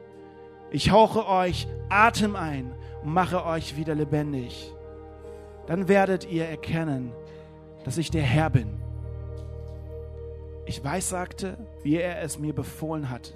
Ich 0.71 0.91
hauche 0.91 1.29
euch 1.29 1.69
Atem 1.89 2.37
ein 2.37 2.73
und 3.03 3.13
mache 3.13 3.45
euch 3.45 3.77
wieder 3.77 3.95
lebendig. 3.95 4.73
Dann 5.67 5.89
werdet 5.89 6.31
ihr 6.31 6.47
erkennen, 6.47 7.13
dass 7.85 7.99
ich 7.99 8.11
der 8.11 8.23
Herr 8.23 8.51
bin. 8.51 8.81
Ich 10.65 10.85
weissagte, 10.85 11.59
wie 11.83 11.97
er 11.97 12.23
es 12.23 12.39
mir 12.39 12.55
befohlen 12.55 13.11
hatte. 13.11 13.35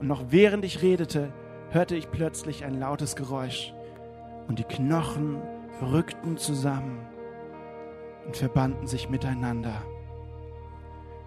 Und 0.00 0.06
noch 0.06 0.26
während 0.30 0.64
ich 0.64 0.82
redete, 0.82 1.32
hörte 1.70 1.96
ich 1.96 2.10
plötzlich 2.10 2.64
ein 2.64 2.78
lautes 2.78 3.16
Geräusch 3.16 3.74
und 4.48 4.58
die 4.58 4.64
Knochen 4.64 5.42
rückten 5.82 6.36
zusammen 6.36 7.06
und 8.26 8.36
verbanden 8.36 8.86
sich 8.86 9.08
miteinander. 9.08 9.82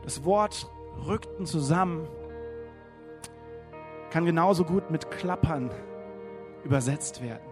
Das 0.03 0.23
Wort 0.23 0.69
rückten 1.05 1.45
zusammen 1.45 2.07
kann 4.09 4.25
genauso 4.25 4.63
gut 4.63 4.89
mit 4.89 5.11
klappern 5.11 5.71
übersetzt 6.63 7.21
werden. 7.21 7.47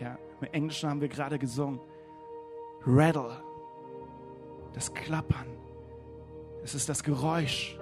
Ja, 0.00 0.18
im 0.40 0.48
Englischen 0.52 0.88
haben 0.88 1.00
wir 1.00 1.08
gerade 1.08 1.38
gesungen. 1.38 1.80
Rattle, 2.86 3.36
das 4.72 4.92
Klappern. 4.94 5.46
Es 6.62 6.74
ist 6.74 6.88
das 6.88 7.02
Geräusch, 7.02 7.78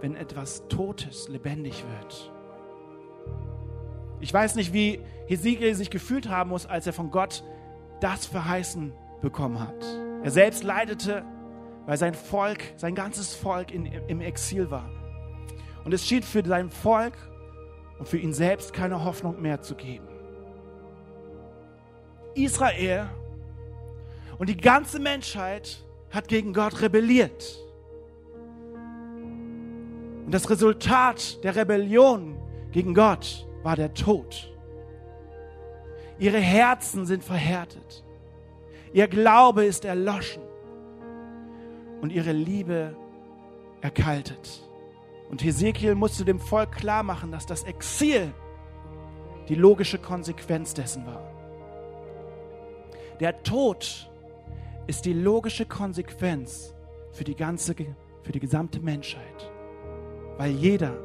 wenn 0.00 0.14
etwas 0.16 0.66
Totes 0.68 1.28
lebendig 1.28 1.84
wird. 1.98 2.32
Ich 4.20 4.32
weiß 4.32 4.54
nicht, 4.54 4.72
wie 4.72 5.00
Hesekiel 5.26 5.74
sich 5.74 5.90
gefühlt 5.90 6.28
haben 6.28 6.50
muss, 6.50 6.66
als 6.66 6.86
er 6.86 6.92
von 6.92 7.10
Gott 7.10 7.44
das 8.00 8.26
verheißen 8.26 8.92
bekommen 9.20 9.60
hat. 9.60 9.84
Er 10.22 10.30
selbst 10.30 10.64
leidete, 10.64 11.24
weil 11.86 11.96
sein 11.96 12.14
Volk, 12.14 12.62
sein 12.76 12.94
ganzes 12.94 13.34
Volk 13.34 13.72
in, 13.72 13.86
im 13.86 14.20
Exil 14.20 14.70
war. 14.70 14.90
Und 15.84 15.94
es 15.94 16.06
schien 16.06 16.22
für 16.22 16.44
sein 16.44 16.70
Volk 16.70 17.14
und 17.98 18.08
für 18.08 18.18
ihn 18.18 18.32
selbst 18.32 18.72
keine 18.72 19.04
Hoffnung 19.04 19.40
mehr 19.40 19.60
zu 19.62 19.74
geben. 19.74 20.06
Israel 22.34 23.08
und 24.38 24.48
die 24.48 24.56
ganze 24.56 24.98
Menschheit 24.98 25.82
hat 26.10 26.28
gegen 26.28 26.52
Gott 26.52 26.80
rebelliert. 26.82 27.58
Und 30.24 30.32
das 30.32 30.50
Resultat 30.50 31.42
der 31.44 31.56
Rebellion 31.56 32.36
gegen 32.72 32.94
Gott 32.94 33.46
war 33.62 33.76
der 33.76 33.94
Tod. 33.94 34.52
Ihre 36.18 36.38
Herzen 36.38 37.06
sind 37.06 37.22
verhärtet. 37.22 38.04
Ihr 38.92 39.08
Glaube 39.08 39.64
ist 39.64 39.84
erloschen. 39.84 40.42
Und 42.00 42.12
ihre 42.12 42.32
Liebe 42.32 42.96
erkaltet. 43.80 44.65
Und 45.30 45.42
Hesekiel 45.42 45.94
musste 45.94 46.24
dem 46.24 46.38
Volk 46.38 46.72
klar 46.72 47.02
machen, 47.02 47.32
dass 47.32 47.46
das 47.46 47.64
Exil 47.64 48.32
die 49.48 49.54
logische 49.54 49.98
Konsequenz 49.98 50.74
dessen 50.74 51.06
war. 51.06 51.22
Der 53.20 53.42
Tod 53.42 54.10
ist 54.86 55.04
die 55.04 55.12
logische 55.12 55.66
Konsequenz 55.66 56.74
für 57.12 57.24
die 57.24 57.34
ganze, 57.34 57.74
für 58.22 58.32
die 58.32 58.40
gesamte 58.40 58.80
Menschheit, 58.80 59.50
weil 60.36 60.52
jeder 60.52 60.96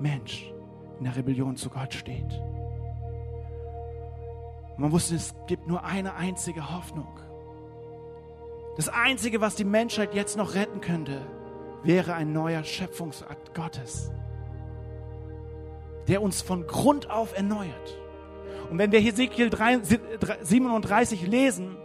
Mensch 0.00 0.52
in 0.98 1.04
der 1.04 1.16
Rebellion 1.16 1.56
zu 1.56 1.68
Gott 1.70 1.94
steht. 1.94 2.40
Und 4.76 4.78
man 4.78 4.92
wusste, 4.92 5.14
es 5.14 5.34
gibt 5.46 5.66
nur 5.68 5.84
eine 5.84 6.14
einzige 6.14 6.74
Hoffnung. 6.74 7.20
Das 8.76 8.88
Einzige, 8.88 9.40
was 9.40 9.56
die 9.56 9.64
Menschheit 9.64 10.14
jetzt 10.14 10.36
noch 10.36 10.54
retten 10.54 10.80
könnte, 10.80 11.26
wäre 11.82 12.14
ein 12.14 12.32
neuer 12.32 12.64
Schöpfungsakt 12.64 13.54
Gottes, 13.54 14.10
der 16.08 16.22
uns 16.22 16.42
von 16.42 16.66
Grund 16.66 17.10
auf 17.10 17.36
erneuert. 17.36 17.98
Und 18.70 18.78
wenn 18.78 18.92
wir 18.92 19.00
Hesekiel 19.00 19.50
37 20.42 21.26
lesen, 21.26 21.76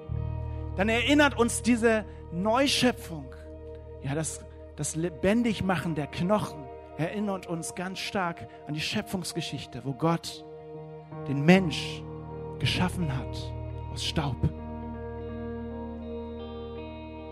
dann 0.76 0.90
erinnert 0.90 1.38
uns 1.38 1.62
diese 1.62 2.06
Neuschöpfung, 2.32 3.26
ja, 4.04 4.14
das, 4.14 4.42
das 4.76 4.96
Lebendigmachen 4.96 5.96
der 5.96 6.08
Knochen, 6.08 6.64
erinnert 6.98 7.48
uns 7.48 7.76
ganz 7.76 8.00
stark 8.00 8.48
an 8.68 8.74
die 8.74 8.82
Schöpfungsgeschichte, 8.82 9.82
wo 9.84 9.94
Gott 9.94 10.46
den 11.28 11.44
Mensch 11.44 12.04
geschaffen 12.60 13.16
hat 13.16 13.54
aus 13.92 14.06
Staub. 14.06 14.38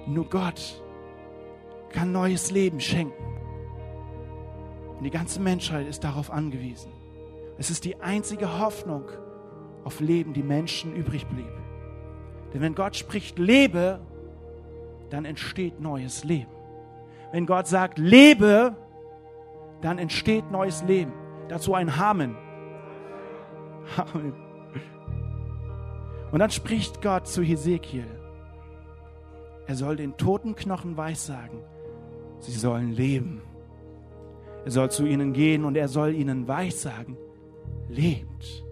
Nur 0.05 0.27
Gott 0.29 0.82
kann 1.93 2.11
neues 2.11 2.51
Leben 2.51 2.79
schenken. 2.79 3.23
Und 4.97 5.03
die 5.03 5.09
ganze 5.09 5.39
Menschheit 5.39 5.87
ist 5.87 6.03
darauf 6.03 6.29
angewiesen. 6.31 6.91
Es 7.57 7.69
ist 7.69 7.85
die 7.85 8.01
einzige 8.01 8.59
Hoffnung 8.59 9.05
auf 9.83 9.99
Leben, 9.99 10.33
die 10.33 10.43
Menschen 10.43 10.95
übrig 10.95 11.25
blieb. 11.27 11.51
Denn 12.53 12.61
wenn 12.61 12.75
Gott 12.75 12.95
spricht, 12.95 13.39
lebe, 13.39 13.99
dann 15.09 15.25
entsteht 15.25 15.79
neues 15.79 16.23
Leben. 16.23 16.51
Wenn 17.31 17.45
Gott 17.45 17.67
sagt, 17.67 17.97
lebe, 17.97 18.75
dann 19.81 19.97
entsteht 19.97 20.51
neues 20.51 20.83
Leben. 20.83 21.13
Dazu 21.49 21.73
ein 21.73 21.97
Hamen. 21.97 22.35
Amen. 23.97 24.33
Und 26.31 26.39
dann 26.39 26.49
spricht 26.49 27.01
Gott 27.01 27.27
zu 27.27 27.43
Hesekiel. 27.43 28.07
Er 29.67 29.75
soll 29.75 29.95
den 29.95 30.17
toten 30.17 30.55
Knochen 30.55 30.97
weissagen, 30.97 31.59
sie 32.43 32.51
sollen 32.51 32.91
leben. 32.91 33.41
Er 34.65 34.71
soll 34.71 34.91
zu 34.91 35.05
ihnen 35.05 35.33
gehen 35.33 35.65
und 35.65 35.75
er 35.75 35.87
soll 35.87 36.13
ihnen 36.13 36.47
weissagen, 36.47 37.17
lebt. 37.89 38.65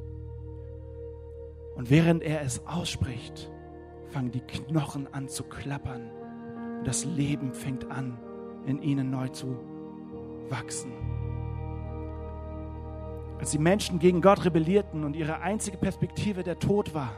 Und 1.76 1.90
während 1.90 2.24
er 2.24 2.42
es 2.42 2.66
ausspricht, 2.66 3.52
fangen 4.10 4.32
die 4.32 4.42
Knochen 4.42 5.08
an 5.14 5.28
zu 5.28 5.44
klappern 5.44 6.10
und 6.80 6.88
das 6.88 7.06
Leben 7.06 7.54
fängt 7.54 7.90
an, 7.92 8.18
in 8.66 8.82
ihnen 8.82 9.10
neu 9.12 9.28
zu 9.30 9.58
wachsen. 10.50 10.92
Als 13.40 13.52
die 13.52 13.58
Menschen 13.58 14.00
gegen 14.00 14.22
Gott 14.22 14.46
rebellierten 14.46 15.04
und 15.04 15.16
ihre 15.16 15.40
einzige 15.42 15.78
Perspektive 15.78 16.44
der 16.44 16.60
Tod 16.60 16.94
war, 16.94 17.18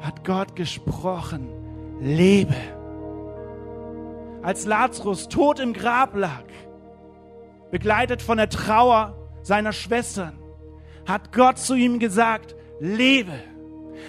hat 0.00 0.24
Gott 0.24 0.54
gesprochen, 0.54 1.48
lebe. 2.00 2.54
Als 4.46 4.64
Lazarus 4.64 5.28
tot 5.28 5.58
im 5.58 5.72
Grab 5.72 6.14
lag, 6.14 6.44
begleitet 7.72 8.22
von 8.22 8.36
der 8.36 8.48
Trauer 8.48 9.18
seiner 9.42 9.72
Schwestern, 9.72 10.38
hat 11.04 11.32
Gott 11.32 11.58
zu 11.58 11.74
ihm 11.74 11.98
gesagt, 11.98 12.54
lebe. 12.78 13.32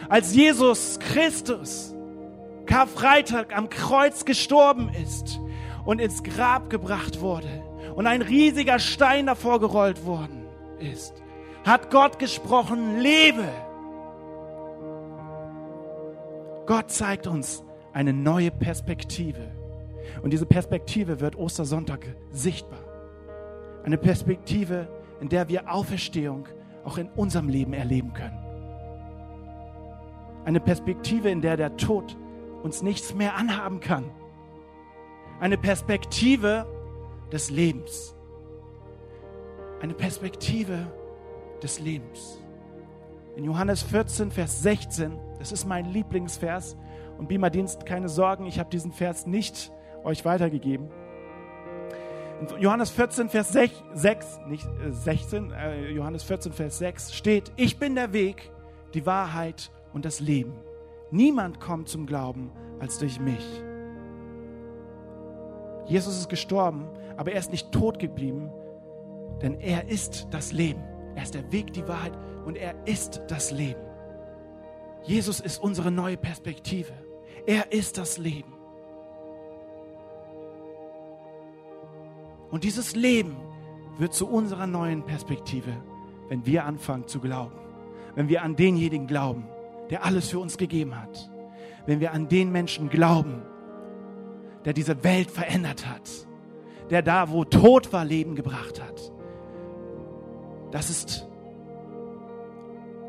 Als 0.10 0.36
Jesus 0.36 1.00
Christus 1.00 1.96
Karfreitag 2.68 3.58
am 3.58 3.70
Kreuz 3.70 4.26
gestorben 4.26 4.92
ist 5.02 5.40
und 5.86 6.00
ins 6.00 6.22
Grab 6.22 6.70
gebracht 6.70 7.20
wurde 7.20 7.64
und 7.96 8.06
ein 8.06 8.22
riesiger 8.22 8.78
Stein 8.78 9.26
davor 9.26 9.60
gerollt 9.60 10.06
worden 10.06 10.46
ist, 10.78 11.16
hat 11.66 11.90
Gott 11.90 12.20
gesprochen, 12.20 13.00
lebe. 13.00 13.50
Gott 16.68 16.92
zeigt 16.92 17.26
uns 17.26 17.64
eine 17.92 18.14
neue 18.14 18.52
Perspektive. 18.52 19.57
Und 20.22 20.32
diese 20.32 20.46
Perspektive 20.46 21.20
wird 21.20 21.36
Ostersonntag 21.36 22.06
sichtbar. 22.32 22.80
Eine 23.84 23.98
Perspektive, 23.98 24.88
in 25.22 25.30
der 25.30 25.48
wir 25.48 25.72
Auferstehung 25.72 26.48
auch 26.84 26.98
in 26.98 27.10
unserem 27.10 27.50
Leben 27.50 27.74
erleben 27.74 28.14
können. 28.14 28.38
Eine 30.46 30.60
Perspektive, 30.60 31.30
in 31.30 31.42
der 31.42 31.58
der 31.58 31.76
Tod 31.78 32.18
uns 32.64 32.82
nichts 32.82 33.14
mehr 33.14 33.36
anhaben 33.36 33.80
kann. 33.80 34.06
Eine 35.40 35.58
Perspektive 35.58 36.66
des 37.32 37.50
Lebens. 37.50 38.16
Eine 39.82 39.94
Perspektive 39.94 40.88
des 41.62 41.80
Lebens. 41.80 42.42
In 43.36 43.44
Johannes 43.44 43.84
14, 43.84 44.32
Vers 44.32 44.64
16, 44.64 45.20
das 45.38 45.52
ist 45.52 45.66
mein 45.66 45.86
Lieblingsvers. 45.86 46.76
Und 47.18 47.28
Bima 47.28 47.50
Dienst, 47.50 47.86
keine 47.86 48.10
Sorgen, 48.10 48.46
ich 48.46 48.60
habe 48.60 48.70
diesen 48.70 48.92
Vers 48.92 49.28
nicht 49.28 49.72
euch 50.08 50.26
weitergegeben. 50.26 50.90
In 52.40 52.62
Johannes 52.62 52.90
14, 52.92 53.30
Vers 53.30 53.52
6, 53.52 53.84
6 53.94 54.40
nicht 54.48 54.68
16, 54.90 55.52
äh, 55.52 55.88
äh, 55.88 55.92
Johannes 55.92 56.24
14, 56.24 56.54
Vers 56.54 56.78
6 56.78 57.14
steht, 57.14 57.52
ich 57.56 57.78
bin 57.78 57.96
der 57.96 58.14
Weg, 58.14 58.52
die 58.94 59.06
Wahrheit 59.06 59.72
und 59.94 60.06
das 60.06 60.20
Leben. 60.20 60.54
Niemand 61.12 61.60
kommt 61.60 61.90
zum 61.90 62.06
Glauben 62.06 62.52
als 62.80 63.00
durch 63.00 63.20
mich. 63.20 63.46
Jesus 65.88 66.18
ist 66.18 66.30
gestorben, 66.30 66.88
aber 67.16 67.32
er 67.32 67.40
ist 67.40 67.52
nicht 67.52 67.72
tot 67.72 67.98
geblieben, 67.98 68.52
denn 69.42 69.60
er 69.60 69.88
ist 69.88 70.28
das 70.32 70.52
Leben. 70.52 70.84
Er 71.16 71.24
ist 71.24 71.34
der 71.34 71.52
Weg, 71.52 71.74
die 71.74 71.88
Wahrheit 71.88 72.14
und 72.46 72.58
er 72.58 72.76
ist 72.86 73.22
das 73.28 73.52
Leben. 73.52 73.82
Jesus 75.04 75.40
ist 75.40 75.60
unsere 75.62 75.90
neue 75.90 76.18
Perspektive. 76.18 76.94
Er 77.46 77.72
ist 77.72 77.98
das 77.98 78.18
Leben. 78.18 78.57
Und 82.52 82.64
dieses 82.64 82.96
Leben 82.96 83.36
wird 83.98 84.14
zu 84.14 84.28
unserer 84.28 84.68
neuen 84.68 85.04
Perspektive, 85.04 85.72
wenn 86.30 86.46
wir 86.46 86.66
anfangen 86.66 87.08
zu 87.08 87.20
glauben. 87.20 87.56
Wenn 88.16 88.30
wir 88.30 88.44
an 88.44 88.56
denjenigen 88.56 89.08
glauben, 89.08 89.48
der 89.90 90.06
alles 90.06 90.30
für 90.30 90.40
uns 90.40 90.58
gegeben 90.58 91.00
hat. 91.00 91.30
Wenn 91.86 92.00
wir 92.00 92.14
an 92.14 92.28
den 92.28 92.52
Menschen 92.52 92.90
glauben, 92.90 93.42
der 94.66 94.74
diese 94.74 95.04
Welt 95.04 95.32
verändert 95.32 95.88
hat. 95.88 96.10
Der 96.90 97.02
da, 97.02 97.30
wo 97.30 97.44
Tod 97.44 97.94
war, 97.94 98.06
Leben 98.06 98.36
gebracht 98.36 98.82
hat. 98.82 99.12
Das 100.72 100.90
ist 100.90 101.28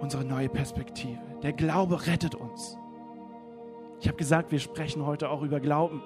unsere 0.00 0.24
neue 0.24 0.48
Perspektive. 0.48 1.18
Der 1.42 1.52
Glaube 1.52 2.06
rettet 2.06 2.34
uns. 2.34 2.76
Ich 4.00 4.06
habe 4.06 4.16
gesagt, 4.16 4.52
wir 4.52 4.60
sprechen 4.60 5.04
heute 5.04 5.28
auch 5.28 5.42
über 5.42 5.58
Glauben. 5.58 6.02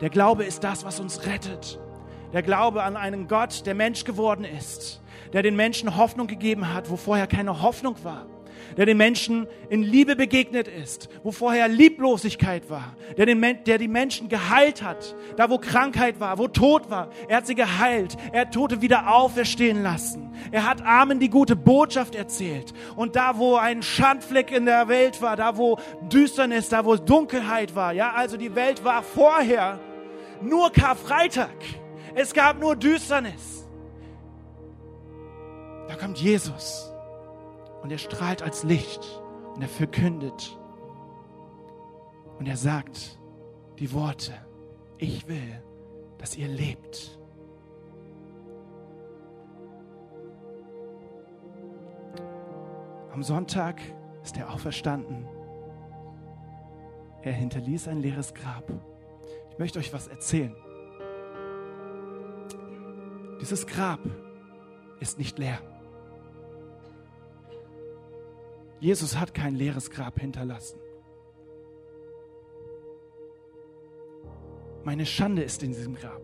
Der 0.00 0.10
Glaube 0.10 0.44
ist 0.44 0.64
das, 0.64 0.84
was 0.84 1.00
uns 1.00 1.26
rettet. 1.26 1.78
Der 2.32 2.42
Glaube 2.42 2.82
an 2.82 2.96
einen 2.96 3.28
Gott, 3.28 3.64
der 3.66 3.74
Mensch 3.74 4.04
geworden 4.04 4.44
ist, 4.44 5.00
der 5.32 5.42
den 5.42 5.56
Menschen 5.56 5.96
Hoffnung 5.96 6.26
gegeben 6.26 6.72
hat, 6.72 6.90
wo 6.90 6.96
vorher 6.96 7.26
keine 7.26 7.62
Hoffnung 7.62 7.96
war 8.02 8.26
der 8.76 8.86
den 8.86 8.96
Menschen 8.96 9.46
in 9.68 9.82
Liebe 9.82 10.16
begegnet 10.16 10.68
ist, 10.68 11.08
wo 11.22 11.32
vorher 11.32 11.68
Lieblosigkeit 11.68 12.68
war, 12.70 12.96
der, 13.16 13.26
den, 13.26 13.40
der 13.66 13.78
die 13.78 13.88
Menschen 13.88 14.28
geheilt 14.28 14.82
hat, 14.82 15.14
da 15.36 15.50
wo 15.50 15.58
Krankheit 15.58 16.20
war, 16.20 16.38
wo 16.38 16.48
Tod 16.48 16.90
war. 16.90 17.10
Er 17.28 17.38
hat 17.38 17.46
sie 17.46 17.54
geheilt, 17.54 18.16
er 18.32 18.42
hat 18.42 18.54
Tote 18.54 18.82
wieder 18.82 19.12
auferstehen 19.12 19.82
lassen. 19.82 20.32
Er 20.50 20.68
hat 20.68 20.82
Armen 20.82 21.20
die 21.20 21.30
gute 21.30 21.56
Botschaft 21.56 22.14
erzählt. 22.14 22.72
Und 22.96 23.16
da, 23.16 23.38
wo 23.38 23.56
ein 23.56 23.82
Schandfleck 23.82 24.50
in 24.50 24.66
der 24.66 24.88
Welt 24.88 25.22
war, 25.22 25.36
da, 25.36 25.56
wo 25.56 25.78
Düsternis, 26.12 26.68
da, 26.68 26.84
wo 26.84 26.96
Dunkelheit 26.96 27.74
war, 27.74 27.92
ja, 27.92 28.12
also 28.12 28.36
die 28.36 28.54
Welt 28.54 28.84
war 28.84 29.02
vorher 29.02 29.78
nur 30.42 30.70
Karfreitag. 30.70 31.54
Es 32.14 32.32
gab 32.32 32.60
nur 32.60 32.76
Düsternis. 32.76 33.66
Da 35.88 35.96
kommt 35.96 36.18
Jesus 36.18 36.93
und 37.84 37.90
er 37.90 37.98
strahlt 37.98 38.42
als 38.42 38.64
Licht 38.64 39.22
und 39.54 39.60
er 39.60 39.68
verkündet 39.68 40.58
und 42.38 42.48
er 42.48 42.56
sagt 42.56 43.20
die 43.78 43.92
Worte, 43.92 44.32
ich 44.96 45.28
will, 45.28 45.62
dass 46.16 46.34
ihr 46.34 46.48
lebt. 46.48 47.20
Am 53.12 53.22
Sonntag 53.22 53.82
ist 54.22 54.38
er 54.38 54.50
auferstanden. 54.50 55.28
Er 57.20 57.32
hinterließ 57.34 57.88
ein 57.88 58.00
leeres 58.00 58.32
Grab. 58.32 58.64
Ich 59.50 59.58
möchte 59.58 59.78
euch 59.78 59.92
was 59.92 60.08
erzählen. 60.08 60.56
Dieses 63.42 63.66
Grab 63.66 64.00
ist 65.00 65.18
nicht 65.18 65.38
leer. 65.38 65.60
Jesus 68.84 69.16
hat 69.16 69.32
kein 69.32 69.54
leeres 69.54 69.90
Grab 69.90 70.20
hinterlassen. 70.20 70.78
Meine 74.84 75.06
Schande 75.06 75.42
ist 75.42 75.62
in 75.62 75.70
diesem 75.72 75.94
Grab. 75.94 76.20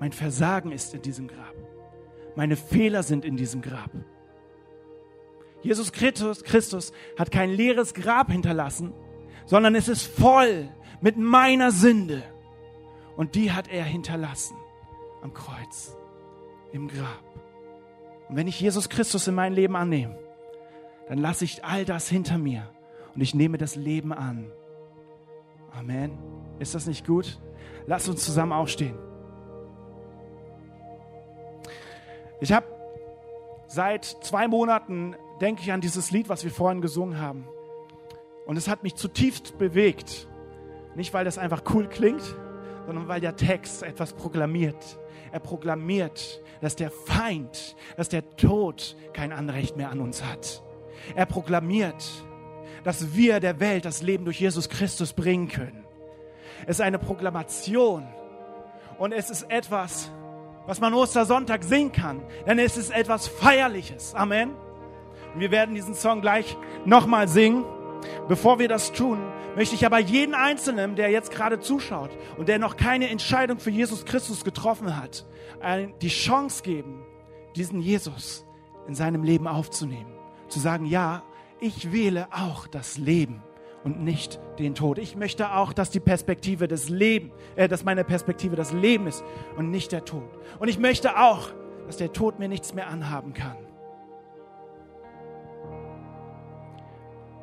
Mein 0.00 0.10
Versagen 0.10 0.72
ist 0.72 0.94
in 0.94 1.02
diesem 1.02 1.28
Grab. 1.28 1.54
Meine 2.34 2.56
Fehler 2.56 3.04
sind 3.04 3.24
in 3.24 3.36
diesem 3.36 3.62
Grab. 3.62 3.92
Jesus 5.62 5.92
Christus, 5.92 6.42
Christus 6.42 6.92
hat 7.16 7.30
kein 7.30 7.50
leeres 7.50 7.94
Grab 7.94 8.32
hinterlassen, 8.32 8.92
sondern 9.44 9.76
es 9.76 9.86
ist 9.86 10.02
voll 10.02 10.68
mit 11.00 11.16
meiner 11.16 11.70
Sünde. 11.70 12.24
Und 13.16 13.36
die 13.36 13.52
hat 13.52 13.68
er 13.68 13.84
hinterlassen 13.84 14.56
am 15.22 15.32
Kreuz, 15.32 15.96
im 16.72 16.88
Grab. 16.88 17.22
Und 18.28 18.34
wenn 18.34 18.48
ich 18.48 18.60
Jesus 18.60 18.88
Christus 18.88 19.28
in 19.28 19.36
mein 19.36 19.52
Leben 19.52 19.76
annehme, 19.76 20.25
dann 21.08 21.18
lasse 21.18 21.44
ich 21.44 21.64
all 21.64 21.84
das 21.84 22.08
hinter 22.08 22.38
mir 22.38 22.68
und 23.14 23.20
ich 23.20 23.34
nehme 23.34 23.58
das 23.58 23.76
Leben 23.76 24.12
an. 24.12 24.50
Amen. 25.72 26.18
Ist 26.58 26.74
das 26.74 26.86
nicht 26.86 27.06
gut? 27.06 27.38
Lass 27.86 28.08
uns 28.08 28.24
zusammen 28.24 28.52
aufstehen. 28.52 28.96
Ich 32.40 32.52
habe 32.52 32.66
seit 33.66 34.04
zwei 34.04 34.48
Monaten, 34.48 35.16
denke 35.40 35.62
ich 35.62 35.72
an 35.72 35.80
dieses 35.80 36.10
Lied, 36.10 36.28
was 36.28 36.44
wir 36.44 36.50
vorhin 36.50 36.80
gesungen 36.80 37.20
haben. 37.20 37.46
Und 38.46 38.56
es 38.56 38.68
hat 38.68 38.82
mich 38.82 38.94
zutiefst 38.94 39.58
bewegt. 39.58 40.28
Nicht, 40.94 41.12
weil 41.14 41.24
das 41.24 41.38
einfach 41.38 41.62
cool 41.74 41.88
klingt, 41.88 42.22
sondern 42.86 43.08
weil 43.08 43.20
der 43.20 43.36
Text 43.36 43.82
etwas 43.82 44.12
proklamiert. 44.12 44.98
Er 45.32 45.40
proklamiert, 45.40 46.40
dass 46.60 46.76
der 46.76 46.90
Feind, 46.90 47.76
dass 47.96 48.08
der 48.08 48.36
Tod 48.36 48.96
kein 49.12 49.32
Anrecht 49.32 49.76
mehr 49.76 49.90
an 49.90 50.00
uns 50.00 50.24
hat. 50.24 50.62
Er 51.14 51.26
proklamiert, 51.26 52.04
dass 52.84 53.14
wir 53.14 53.40
der 53.40 53.60
Welt 53.60 53.84
das 53.84 54.02
Leben 54.02 54.24
durch 54.24 54.40
Jesus 54.40 54.68
Christus 54.68 55.12
bringen 55.12 55.48
können. 55.48 55.84
Es 56.62 56.76
ist 56.76 56.80
eine 56.80 56.98
Proklamation 56.98 58.06
und 58.98 59.12
es 59.12 59.30
ist 59.30 59.50
etwas, 59.50 60.10
was 60.66 60.80
man 60.80 60.94
Ostersonntag 60.94 61.64
singen 61.64 61.92
kann, 61.92 62.22
denn 62.46 62.58
es 62.58 62.76
ist 62.76 62.90
etwas 62.90 63.28
Feierliches. 63.28 64.14
Amen. 64.14 64.50
Und 65.34 65.40
wir 65.40 65.50
werden 65.50 65.74
diesen 65.74 65.94
Song 65.94 66.20
gleich 66.20 66.56
nochmal 66.84 67.28
singen. 67.28 67.64
Bevor 68.28 68.58
wir 68.58 68.68
das 68.68 68.92
tun, 68.92 69.18
möchte 69.54 69.74
ich 69.74 69.86
aber 69.86 69.98
jeden 69.98 70.34
Einzelnen, 70.34 70.96
der 70.96 71.10
jetzt 71.10 71.30
gerade 71.30 71.60
zuschaut 71.60 72.10
und 72.36 72.48
der 72.48 72.58
noch 72.58 72.76
keine 72.76 73.08
Entscheidung 73.08 73.58
für 73.58 73.70
Jesus 73.70 74.04
Christus 74.04 74.44
getroffen 74.44 74.96
hat, 74.96 75.26
die 76.02 76.08
Chance 76.08 76.62
geben, 76.62 77.04
diesen 77.54 77.80
Jesus 77.80 78.44
in 78.86 78.94
seinem 78.94 79.24
Leben 79.24 79.46
aufzunehmen. 79.46 80.15
Zu 80.48 80.60
sagen, 80.60 80.86
ja, 80.86 81.22
ich 81.60 81.92
wähle 81.92 82.28
auch 82.32 82.66
das 82.66 82.98
Leben 82.98 83.42
und 83.84 84.02
nicht 84.02 84.40
den 84.58 84.74
Tod. 84.74 84.98
Ich 84.98 85.16
möchte 85.16 85.52
auch, 85.54 85.72
dass 85.72 85.90
die 85.90 86.00
Perspektive 86.00 86.68
des 86.68 86.88
Lebens, 86.88 87.32
äh, 87.54 87.68
dass 87.68 87.84
meine 87.84 88.04
Perspektive 88.04 88.56
das 88.56 88.72
Leben 88.72 89.06
ist 89.06 89.24
und 89.56 89.70
nicht 89.70 89.92
der 89.92 90.04
Tod. 90.04 90.28
Und 90.58 90.68
ich 90.68 90.78
möchte 90.78 91.18
auch, 91.18 91.50
dass 91.86 91.96
der 91.96 92.12
Tod 92.12 92.38
mir 92.38 92.48
nichts 92.48 92.74
mehr 92.74 92.88
anhaben 92.88 93.32
kann. 93.32 93.56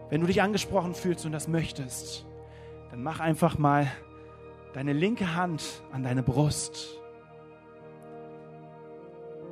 Wenn 0.09 0.21
du 0.21 0.27
dich 0.27 0.41
angesprochen 0.41 0.93
fühlst 0.93 1.25
und 1.25 1.31
das 1.31 1.47
möchtest, 1.47 2.25
dann 2.91 3.01
mach 3.01 3.19
einfach 3.19 3.57
mal 3.57 3.89
deine 4.73 4.93
linke 4.93 5.35
Hand 5.35 5.81
an 5.91 6.03
deine 6.03 6.23
Brust. 6.23 6.99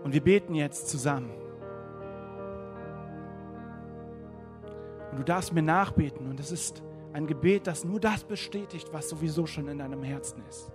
Und 0.03 0.13
wir 0.13 0.21
beten 0.21 0.55
jetzt 0.55 0.89
zusammen. 0.89 1.40
Und 5.11 5.19
du 5.19 5.23
darfst 5.23 5.53
mir 5.53 5.61
nachbeten. 5.61 6.29
Und 6.29 6.39
es 6.39 6.51
ist 6.51 6.81
ein 7.13 7.27
Gebet, 7.27 7.67
das 7.67 7.83
nur 7.83 7.99
das 7.99 8.23
bestätigt, 8.23 8.91
was 8.93 9.09
sowieso 9.09 9.45
schon 9.45 9.67
in 9.67 9.79
deinem 9.79 10.03
Herzen 10.03 10.43
ist. 10.49 10.71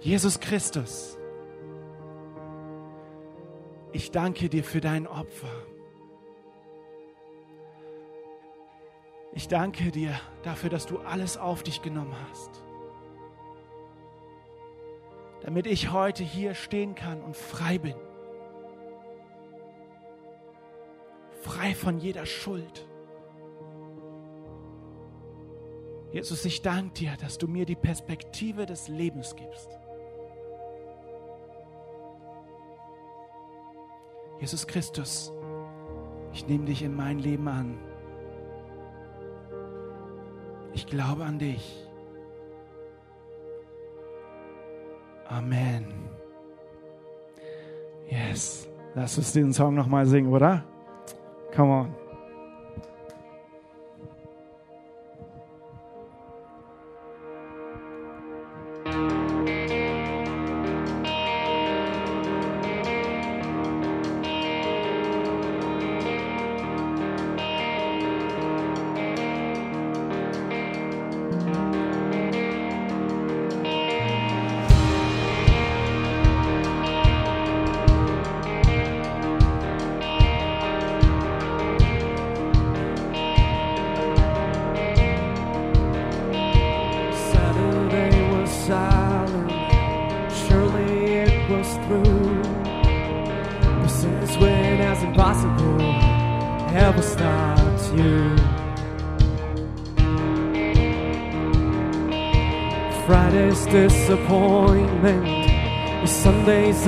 Jesus 0.00 0.40
Christus, 0.40 1.18
ich 3.92 4.10
danke 4.10 4.48
dir 4.48 4.62
für 4.62 4.80
dein 4.80 5.06
Opfer. 5.06 5.48
Ich 9.32 9.48
danke 9.48 9.90
dir 9.90 10.18
dafür, 10.42 10.70
dass 10.70 10.86
du 10.86 10.98
alles 10.98 11.36
auf 11.36 11.62
dich 11.62 11.82
genommen 11.82 12.14
hast, 12.30 12.62
damit 15.42 15.66
ich 15.66 15.92
heute 15.92 16.24
hier 16.24 16.54
stehen 16.54 16.94
kann 16.94 17.22
und 17.22 17.36
frei 17.36 17.78
bin. 17.78 17.94
Frei 21.46 21.74
von 21.74 21.98
jeder 21.98 22.26
Schuld. 22.26 22.86
Jesus, 26.12 26.44
ich 26.44 26.62
danke 26.62 26.94
dir, 26.94 27.12
dass 27.20 27.38
du 27.38 27.46
mir 27.46 27.64
die 27.64 27.76
Perspektive 27.76 28.66
des 28.66 28.88
Lebens 28.88 29.36
gibst. 29.36 29.68
Jesus 34.40 34.66
Christus, 34.66 35.32
ich 36.32 36.46
nehme 36.46 36.66
dich 36.66 36.82
in 36.82 36.94
mein 36.94 37.18
Leben 37.18 37.48
an. 37.48 37.78
Ich 40.74 40.86
glaube 40.86 41.24
an 41.24 41.38
dich. 41.38 41.86
Amen. 45.28 45.86
Yes. 48.08 48.68
Lass 48.94 49.18
uns 49.18 49.32
den 49.32 49.52
Song 49.52 49.74
nochmal 49.74 50.06
singen, 50.06 50.32
oder? 50.32 50.64
Come 51.52 51.70
on. 51.70 52.05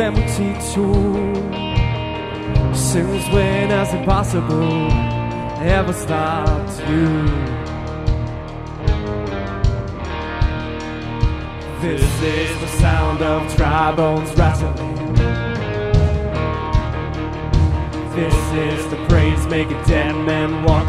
Empty 0.01 0.55
too. 0.73 1.13
Since 2.73 3.29
when 3.33 3.71
has 3.71 3.93
impossible 3.93 4.93
ever 5.61 5.93
stopped 5.93 6.79
you? 6.89 7.27
This 11.81 12.23
is 12.23 12.61
the 12.61 12.69
sound 12.79 13.23
of 13.23 13.57
dry 13.57 13.93
bones 13.97 14.33
rattling. 14.37 15.15
This 18.15 18.35
is 18.53 18.91
the 18.91 19.05
praise 19.09 19.45
make 19.49 19.69
dead 19.87 20.15
man 20.15 20.63
walk 20.63 20.87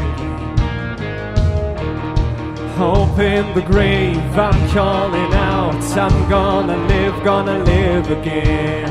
hope 2.79 3.19
in 3.19 3.53
the 3.55 3.61
grave. 3.61 4.15
I'm 4.37 4.69
calling 4.69 5.28
out, 5.69 5.97
I'm 5.97 6.29
gonna 6.29 6.77
live, 6.87 7.23
gonna 7.23 7.59
live 7.59 8.09
again. 8.09 8.89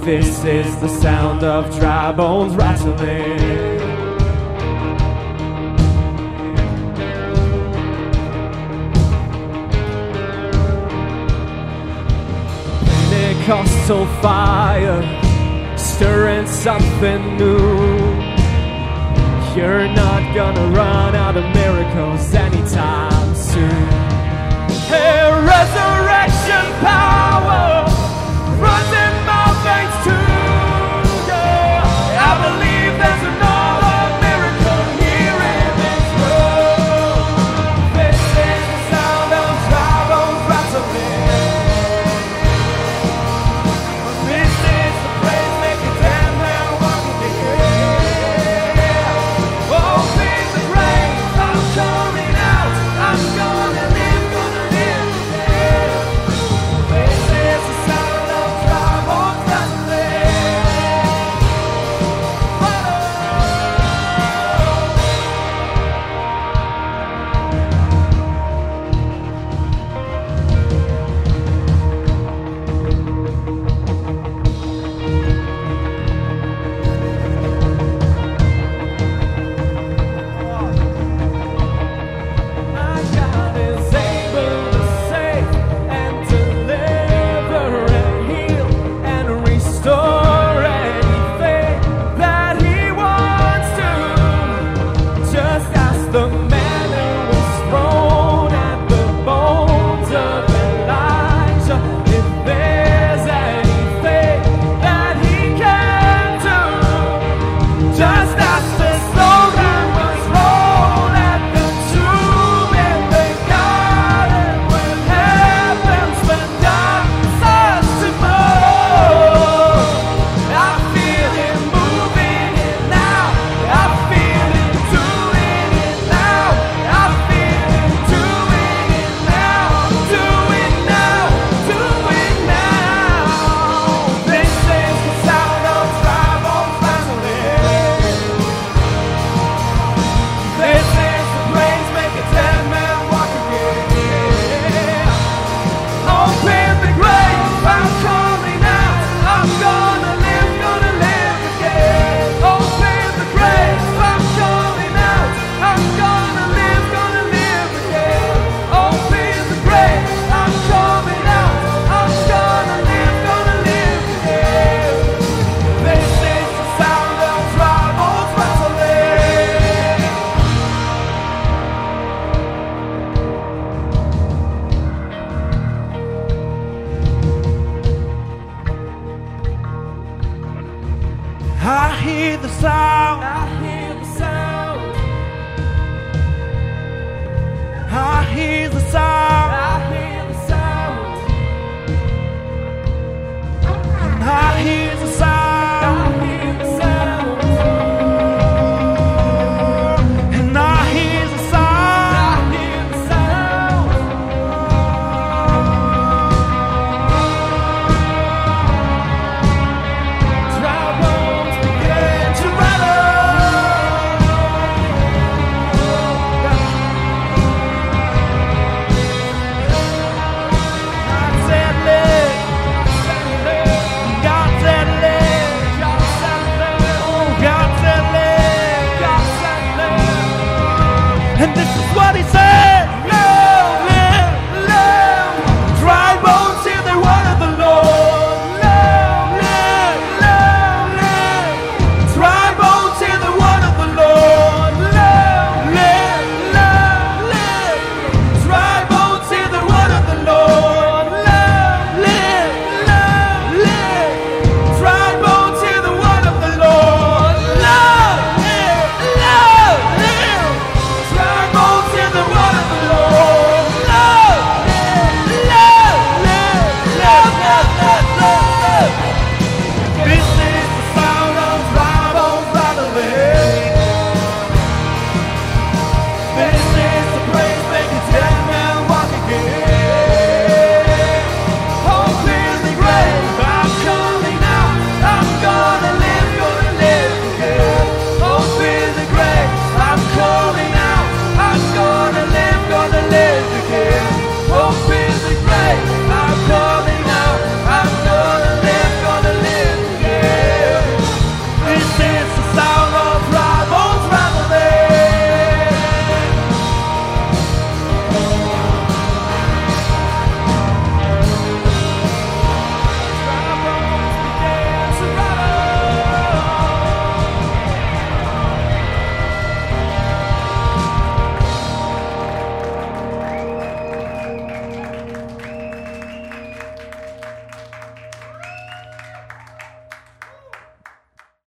This 0.00 0.44
is 0.44 0.76
the 0.80 0.88
sound 0.88 1.44
of 1.44 1.72
dry 1.78 2.10
bones 2.10 2.56
rattling. 2.56 3.78
Pentecostal 12.84 14.06
fire, 14.20 15.02
stirring 15.78 16.48
something 16.48 17.36
new. 17.36 18.26
You're 19.54 19.88
not 19.88 20.34
gonna 20.34 20.68
run 20.70 21.14
out 21.14 21.36
of 21.36 21.44
miracles 21.54 22.34
anytime 22.34 23.05
their 24.96 25.32
resurrection 25.42 26.64
power. 26.80 27.35